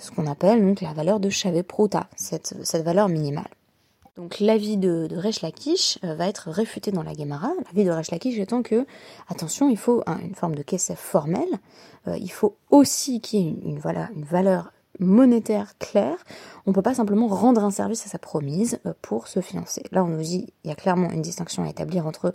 ce 0.00 0.10
qu'on 0.10 0.26
appelle 0.26 0.60
donc 0.66 0.80
la 0.80 0.92
valeur 0.92 1.20
de 1.20 1.30
Chavé 1.30 1.62
Prota, 1.62 2.08
cette, 2.16 2.54
cette 2.64 2.84
valeur 2.84 3.08
minimale. 3.08 3.48
Donc 4.16 4.40
l'avis 4.40 4.78
de, 4.78 5.06
de 5.06 6.16
va 6.16 6.26
être 6.26 6.50
réfuté 6.50 6.90
dans 6.90 7.04
la 7.04 7.12
Gemara. 7.12 7.52
L'avis 7.66 7.84
de 7.84 7.90
Resh 7.92 8.10
Lakish 8.10 8.38
étant 8.38 8.62
que, 8.62 8.84
attention, 9.28 9.68
il 9.68 9.76
faut 9.76 10.02
une 10.08 10.34
forme 10.34 10.56
de 10.56 10.64
kesef 10.64 10.98
formelle, 10.98 11.60
il 12.08 12.32
faut 12.32 12.56
aussi 12.70 13.20
qu'il 13.20 13.40
y 13.40 13.46
ait 13.46 13.56
une, 13.64 13.78
voilà, 13.78 14.08
une 14.16 14.24
valeur 14.24 14.72
monétaire 14.98 15.78
clair, 15.78 16.16
on 16.66 16.70
ne 16.70 16.74
peut 16.74 16.82
pas 16.82 16.94
simplement 16.94 17.28
rendre 17.28 17.64
un 17.64 17.70
service 17.70 18.06
à 18.06 18.08
sa 18.08 18.18
promise 18.18 18.78
euh, 18.86 18.92
pour 19.02 19.28
se 19.28 19.40
fiancer. 19.40 19.82
Là, 19.92 20.04
on 20.04 20.08
nous 20.08 20.22
dit, 20.22 20.52
il 20.64 20.68
y 20.68 20.72
a 20.72 20.76
clairement 20.76 21.10
une 21.10 21.22
distinction 21.22 21.64
à 21.64 21.68
établir 21.68 22.06
entre 22.06 22.32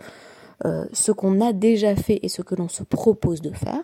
euh, 0.64 0.84
ce 0.92 1.12
qu'on 1.12 1.40
a 1.40 1.52
déjà 1.52 1.96
fait 1.96 2.20
et 2.22 2.28
ce 2.28 2.42
que 2.42 2.54
l'on 2.54 2.68
se 2.68 2.82
propose 2.82 3.40
de 3.40 3.50
faire. 3.50 3.80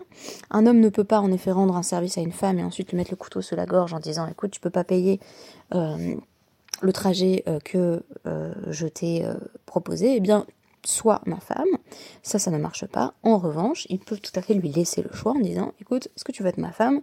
Un 0.50 0.66
homme 0.66 0.80
ne 0.80 0.88
peut 0.88 1.04
pas 1.04 1.20
en 1.20 1.32
effet 1.32 1.50
rendre 1.50 1.76
un 1.76 1.82
service 1.82 2.18
à 2.18 2.20
une 2.20 2.32
femme 2.32 2.58
et 2.58 2.64
ensuite 2.64 2.90
lui 2.90 2.96
mettre 2.96 3.10
le 3.10 3.16
couteau 3.16 3.42
sous 3.42 3.56
la 3.56 3.66
gorge 3.66 3.92
en 3.94 4.00
disant 4.00 4.26
écoute, 4.26 4.50
tu 4.52 4.60
peux 4.60 4.70
pas 4.70 4.84
payer 4.84 5.20
euh, 5.74 6.14
le 6.80 6.92
trajet 6.92 7.44
que 7.64 8.04
je 8.68 8.86
t'ai 8.86 9.26
proposé. 9.66 10.14
Eh 10.14 10.20
bien, 10.20 10.46
soit 10.84 11.20
ma 11.26 11.38
femme, 11.38 11.66
ça, 12.22 12.38
ça 12.38 12.50
ne 12.50 12.58
marche 12.58 12.86
pas. 12.86 13.14
En 13.22 13.38
revanche, 13.38 13.86
il 13.90 13.98
peut 13.98 14.16
tout 14.16 14.32
à 14.34 14.42
fait 14.42 14.54
lui 14.54 14.68
laisser 14.68 15.02
le 15.02 15.12
choix 15.12 15.32
en 15.32 15.40
disant 15.40 15.72
écoute, 15.80 16.06
est-ce 16.06 16.24
que 16.24 16.32
tu 16.32 16.42
veux 16.42 16.48
être 16.48 16.58
ma 16.58 16.72
femme? 16.72 17.00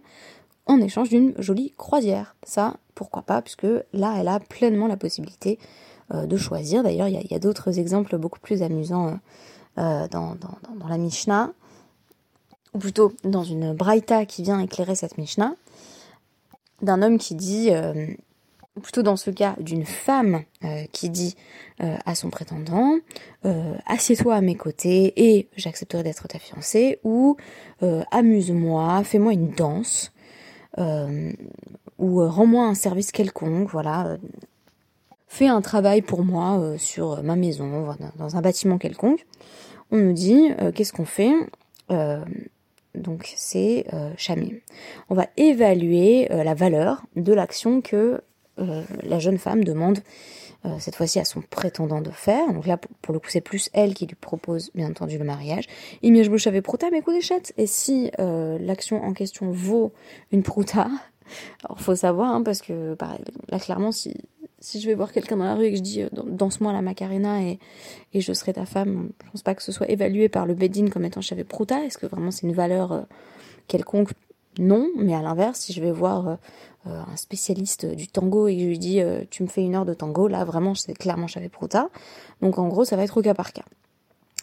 En 0.66 0.80
échange 0.80 1.08
d'une 1.08 1.34
jolie 1.38 1.72
croisière. 1.76 2.36
Ça, 2.44 2.76
pourquoi 2.94 3.22
pas, 3.22 3.42
puisque 3.42 3.66
là, 3.92 4.16
elle 4.18 4.28
a 4.28 4.40
pleinement 4.40 4.88
la 4.88 4.96
possibilité 4.96 5.58
euh, 6.14 6.26
de 6.26 6.36
choisir. 6.36 6.84
D'ailleurs, 6.84 7.08
il 7.08 7.26
y 7.30 7.34
a, 7.34 7.38
d'autres 7.40 7.80
exemples 7.80 8.16
beaucoup 8.16 8.38
plus 8.38 8.62
amusants 8.62 9.08
euh, 9.08 9.14
euh, 9.78 10.08
dans, 10.08 10.36
la 10.88 10.98
Mishnah, 10.98 11.52
ou 12.74 12.78
plutôt 12.78 13.12
dans 13.24 13.42
une 13.42 13.72
Braïta 13.72 14.24
qui 14.24 14.44
vient 14.44 14.60
éclairer 14.60 14.94
cette 14.94 15.18
Mishnah, 15.18 15.54
d'un 16.82 17.02
homme 17.02 17.18
qui 17.18 17.34
dit, 17.34 17.70
plutôt 18.82 19.02
dans 19.02 19.16
ce 19.16 19.30
cas 19.30 19.56
d'une 19.58 19.86
femme 19.86 20.42
qui 20.92 21.08
dit 21.08 21.36
à 21.78 22.14
son 22.14 22.28
prétendant, 22.28 22.96
assieds-toi 23.86 24.34
à 24.34 24.42
mes 24.42 24.56
côtés 24.56 25.14
et 25.16 25.48
j'accepterai 25.56 26.02
d'être 26.02 26.28
ta 26.28 26.38
fiancée, 26.38 27.00
ou 27.02 27.38
amuse-moi, 28.10 29.02
fais-moi 29.04 29.32
une 29.32 29.52
danse. 29.52 30.12
Euh, 30.78 31.32
ou 31.98 32.20
euh, 32.20 32.28
rends-moi 32.28 32.66
un 32.66 32.74
service 32.74 33.10
quelconque, 33.10 33.70
voilà, 33.70 34.06
euh, 34.06 34.16
fais 35.28 35.46
un 35.46 35.62
travail 35.62 36.02
pour 36.02 36.24
moi 36.24 36.76
sur 36.78 37.22
ma 37.22 37.36
maison, 37.36 37.94
dans 38.16 38.36
un 38.36 38.40
bâtiment 38.40 38.78
quelconque. 38.78 39.26
On 39.90 39.98
nous 39.98 40.12
dit 40.12 40.50
qu'est-ce 40.74 40.92
qu'on 40.92 41.04
fait? 41.04 41.32
Donc 42.94 43.32
c'est 43.36 43.86
euh, 43.92 44.12
On 45.08 45.14
va 45.14 45.26
évaluer 45.36 46.28
la 46.28 46.54
valeur 46.54 47.02
de 47.14 47.32
l'action 47.32 47.80
que 47.80 48.20
la 48.56 49.18
jeune 49.18 49.38
femme 49.38 49.64
demande 49.64 49.98
euh, 50.66 50.76
cette 50.78 50.96
fois-ci 50.96 51.20
à 51.20 51.24
son 51.24 51.42
prétendant 51.42 52.00
de 52.00 52.10
faire. 52.10 52.52
Donc 52.52 52.66
là, 52.66 52.76
pour, 52.76 53.14
le 53.14 53.20
coup, 53.20 53.28
c'est 53.28 53.40
plus 53.40 53.70
elle 53.72 53.94
qui 53.94 54.06
lui 54.06 54.16
propose, 54.16 54.70
bien 54.74 54.88
entendu, 54.88 55.16
le 55.18 55.24
mariage. 55.24 55.66
Imiège 56.02 56.28
bouche 56.28 56.46
avait 56.46 56.62
prouta, 56.62 56.90
mais 56.90 57.02
coup 57.02 57.12
d'échette. 57.12 57.52
Et 57.56 57.66
si 57.66 58.10
euh, 58.18 58.58
l'action 58.58 59.02
en 59.02 59.12
question 59.12 59.50
vaut 59.50 59.92
une 60.32 60.42
prouta, 60.42 60.88
alors 61.64 61.80
faut 61.80 61.94
savoir, 61.94 62.34
hein, 62.34 62.42
parce 62.42 62.62
que 62.62 62.94
pareil, 62.94 63.20
là, 63.48 63.60
clairement, 63.60 63.92
si, 63.92 64.14
je 64.62 64.86
vais 64.86 64.94
voir 64.94 65.12
quelqu'un 65.12 65.36
dans 65.36 65.44
la 65.44 65.54
rue 65.54 65.66
et 65.66 65.70
que 65.70 65.76
je 65.76 65.82
dis 65.82 66.02
euh, 66.02 66.08
danse-moi 66.12 66.72
la 66.72 66.82
macarena 66.82 67.42
et, 67.42 67.58
je 68.14 68.32
serai 68.32 68.54
ta 68.54 68.66
femme, 68.66 69.10
je 69.24 69.30
pense 69.30 69.42
pas 69.42 69.54
que 69.54 69.62
ce 69.62 69.70
soit 69.70 69.88
évalué 69.90 70.28
par 70.28 70.46
le 70.46 70.54
Bedin 70.54 70.88
comme 70.88 71.04
étant 71.04 71.20
chave 71.20 71.44
prouta. 71.44 71.84
Est-ce 71.84 71.98
que 71.98 72.06
vraiment 72.06 72.30
c'est 72.30 72.46
une 72.46 72.54
valeur 72.54 73.06
quelconque 73.68 74.10
Non, 74.58 74.88
mais 74.96 75.14
à 75.14 75.22
l'inverse, 75.22 75.60
si 75.60 75.72
je 75.72 75.80
vais 75.82 75.92
voir 75.92 76.38
euh, 76.86 77.02
un 77.10 77.16
spécialiste 77.16 77.86
du 77.86 78.06
tango 78.06 78.48
et 78.48 78.58
je 78.58 78.66
lui 78.66 78.78
dis 78.78 79.00
euh, 79.00 79.24
tu 79.30 79.42
me 79.42 79.48
fais 79.48 79.62
une 79.62 79.74
heure 79.74 79.84
de 79.84 79.94
tango, 79.94 80.28
là 80.28 80.44
vraiment 80.44 80.74
c'est 80.74 80.94
clairement 80.94 81.26
Chavé 81.26 81.48
Prouta. 81.48 81.88
Donc 82.42 82.58
en 82.58 82.68
gros 82.68 82.84
ça 82.84 82.96
va 82.96 83.02
être 83.02 83.16
au 83.16 83.22
cas 83.22 83.34
par 83.34 83.52
cas. 83.52 83.64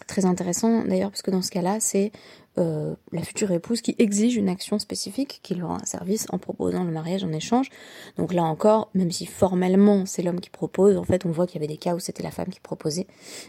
Très 0.06 0.26
intéressant 0.26 0.84
d'ailleurs 0.84 1.10
parce 1.10 1.22
que 1.22 1.30
dans 1.30 1.40
ce 1.40 1.50
cas-là 1.50 1.78
c'est 1.80 2.12
euh, 2.58 2.94
la 3.12 3.22
future 3.22 3.50
épouse 3.50 3.80
qui 3.80 3.94
exige 3.98 4.36
une 4.36 4.50
action 4.50 4.78
spécifique 4.78 5.40
qui 5.42 5.54
lui 5.54 5.62
rend 5.62 5.76
un 5.76 5.86
service 5.86 6.26
en 6.30 6.38
proposant 6.38 6.84
le 6.84 6.90
mariage 6.90 7.24
en 7.24 7.32
échange. 7.32 7.70
Donc 8.18 8.34
là 8.34 8.42
encore, 8.42 8.90
même 8.94 9.10
si 9.10 9.24
formellement 9.24 10.04
c'est 10.04 10.22
l'homme 10.22 10.40
qui 10.40 10.50
propose, 10.50 10.98
en 10.98 11.04
fait 11.04 11.24
on 11.24 11.30
voit 11.30 11.46
qu'il 11.46 11.62
y 11.62 11.64
avait 11.64 11.72
des 11.72 11.78
cas 11.78 11.94
où 11.94 11.98
c'était 11.98 12.22
la 12.22 12.30
femme 12.30 12.48
qui 12.48 12.60
proposait 12.60 13.06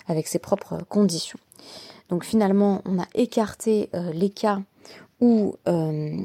avec 0.07 0.27
ses 0.27 0.39
propres 0.39 0.77
conditions. 0.87 1.39
Donc 2.07 2.23
finalement 2.23 2.81
on 2.85 2.99
a 2.99 3.07
écarté 3.13 3.89
les 4.13 4.29
cas 4.29 4.61
où 5.21 5.55
euh, 5.67 6.17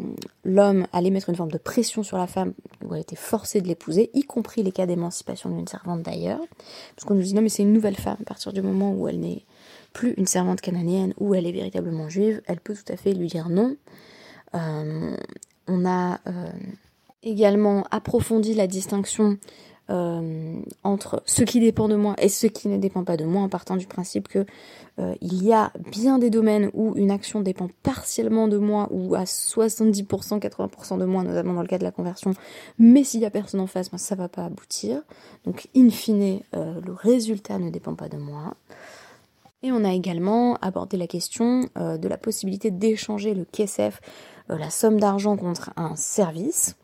l'homme 0.44 0.86
allait 0.92 1.10
mettre 1.10 1.28
une 1.28 1.36
forme 1.36 1.50
de 1.52 1.58
pression 1.58 2.02
sur 2.02 2.18
la 2.18 2.26
femme, 2.26 2.54
où 2.84 2.94
elle 2.94 3.02
était 3.02 3.16
forcée 3.16 3.60
de 3.60 3.68
l'épouser, 3.68 4.10
y 4.14 4.22
compris 4.22 4.62
les 4.62 4.72
cas 4.72 4.86
d'émancipation 4.86 5.50
d'une 5.50 5.68
servante 5.68 6.02
d'ailleurs, 6.02 6.40
parce 6.96 7.06
qu'on 7.06 7.14
nous 7.14 7.22
dit 7.22 7.34
non 7.34 7.42
mais 7.42 7.48
c'est 7.48 7.62
une 7.62 7.72
nouvelle 7.72 7.96
femme, 7.96 8.16
à 8.20 8.24
partir 8.24 8.52
du 8.52 8.62
moment 8.62 8.92
où 8.92 9.06
elle 9.06 9.20
n'est 9.20 9.44
plus 9.92 10.14
une 10.14 10.26
servante 10.26 10.60
cananéenne, 10.60 11.14
où 11.18 11.34
elle 11.34 11.46
est 11.46 11.52
véritablement 11.52 12.08
juive, 12.08 12.42
elle 12.46 12.60
peut 12.60 12.74
tout 12.74 12.92
à 12.92 12.96
fait 12.96 13.12
lui 13.12 13.28
dire 13.28 13.48
non. 13.48 13.76
Euh, 14.54 15.16
on 15.68 15.86
a 15.86 16.18
euh, 16.26 16.50
également 17.22 17.84
approfondi 17.90 18.54
la 18.54 18.66
distinction 18.66 19.38
euh, 19.90 20.60
entre 20.84 21.20
ce 21.26 21.42
qui 21.42 21.58
dépend 21.58 21.88
de 21.88 21.96
moi 21.96 22.14
et 22.18 22.28
ce 22.28 22.46
qui 22.46 22.68
ne 22.68 22.78
dépend 22.78 23.02
pas 23.02 23.16
de 23.16 23.24
moi, 23.24 23.42
en 23.42 23.48
partant 23.48 23.76
du 23.76 23.86
principe 23.86 24.28
que 24.28 24.46
euh, 25.00 25.14
il 25.20 25.42
y 25.42 25.52
a 25.52 25.72
bien 25.90 26.18
des 26.18 26.30
domaines 26.30 26.70
où 26.74 26.94
une 26.94 27.10
action 27.10 27.40
dépend 27.40 27.68
partiellement 27.82 28.46
de 28.46 28.56
moi 28.56 28.86
ou 28.92 29.16
à 29.16 29.24
70%, 29.24 30.38
80% 30.38 30.98
de 30.98 31.04
moi, 31.04 31.24
notamment 31.24 31.54
dans 31.54 31.62
le 31.62 31.66
cas 31.66 31.78
de 31.78 31.82
la 31.82 31.90
conversion, 31.90 32.34
mais 32.78 33.02
s'il 33.02 33.20
y 33.20 33.24
a 33.24 33.30
personne 33.30 33.60
en 33.60 33.66
face, 33.66 33.90
ben, 33.90 33.98
ça 33.98 34.14
va 34.14 34.28
pas 34.28 34.44
aboutir. 34.44 35.02
Donc, 35.44 35.68
in 35.74 35.90
fine, 35.90 36.40
euh, 36.54 36.80
le 36.86 36.92
résultat 36.92 37.58
ne 37.58 37.70
dépend 37.70 37.94
pas 37.94 38.08
de 38.08 38.16
moi. 38.16 38.54
Et 39.64 39.72
on 39.72 39.84
a 39.84 39.92
également 39.92 40.56
abordé 40.62 40.96
la 40.96 41.06
question 41.06 41.68
de 41.76 42.08
la 42.08 42.16
possibilité 42.16 42.70
d'échanger 42.70 43.34
le 43.34 43.44
KSF, 43.44 44.00
la 44.48 44.70
somme 44.70 44.98
d'argent 44.98 45.36
contre 45.36 45.70
un 45.76 45.96
service. 45.96 46.76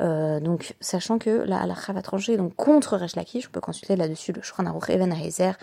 Euh, 0.00 0.40
donc, 0.40 0.74
sachant 0.80 1.18
que 1.18 1.30
la 1.30 1.60
halakha 1.60 1.92
va 1.92 2.02
trancher 2.02 2.36
donc, 2.36 2.54
contre 2.54 2.96
Rechlaki, 2.96 3.40
je 3.40 3.48
peux 3.48 3.60
consulter 3.60 3.96
là-dessus 3.96 4.32
le 4.32 4.42
Shouchan 4.42 4.66
Aruch 4.66 4.90
Even 4.90 5.12
Ahezer 5.12 5.54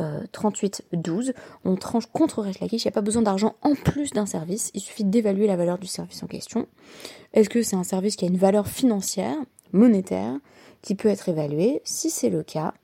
euh, 0.00 0.20
On 1.64 1.76
tranche 1.76 2.06
contre 2.06 2.42
Rechlaki, 2.42 2.76
il 2.76 2.82
n'y 2.82 2.88
a 2.88 2.92
pas 2.92 3.00
besoin 3.00 3.22
d'argent 3.22 3.54
en 3.62 3.74
plus 3.74 4.10
d'un 4.12 4.26
service, 4.26 4.70
il 4.74 4.80
suffit 4.80 5.04
d'évaluer 5.04 5.46
la 5.46 5.56
valeur 5.56 5.78
du 5.78 5.86
service 5.86 6.22
en 6.22 6.26
question. 6.26 6.66
Est-ce 7.32 7.48
que 7.48 7.62
c'est 7.62 7.76
un 7.76 7.84
service 7.84 8.16
qui 8.16 8.24
a 8.24 8.28
une 8.28 8.38
valeur 8.38 8.66
financière, 8.66 9.36
monétaire, 9.72 10.34
qui 10.82 10.94
peut 10.94 11.08
être 11.08 11.28
évalué? 11.28 11.80
Si 11.84 12.10
c'est 12.10 12.30
le 12.30 12.42
cas, 12.42 12.74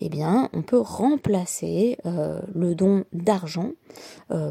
eh 0.00 0.08
bien, 0.08 0.48
on 0.52 0.62
peut 0.62 0.80
remplacer 0.80 1.98
euh, 2.04 2.40
le 2.54 2.74
don 2.74 3.04
d'argent 3.12 3.70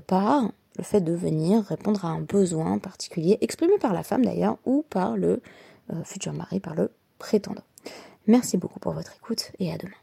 par 0.08 0.50
le 0.80 0.84
fait 0.84 1.02
de 1.02 1.14
venir 1.14 1.64
répondre 1.64 2.06
à 2.06 2.08
un 2.08 2.22
besoin 2.22 2.80
particulier 2.80 3.38
exprimé 3.42 3.78
par 3.80 3.94
la 3.94 4.02
femme 4.02 4.24
d'ailleurs 4.24 4.58
ou 4.66 4.86
par 4.90 5.18
le 5.18 5.42
euh, 5.94 6.04
futur 6.04 6.34
mari 6.34 6.60
par 6.60 6.76
le 6.76 6.92
prétendant. 7.18 7.64
Merci 8.28 8.58
beaucoup 8.58 8.80
pour 8.80 8.94
votre 8.94 9.16
écoute 9.16 9.52
et 9.60 9.74
à 9.74 9.78
demain. 9.78 9.94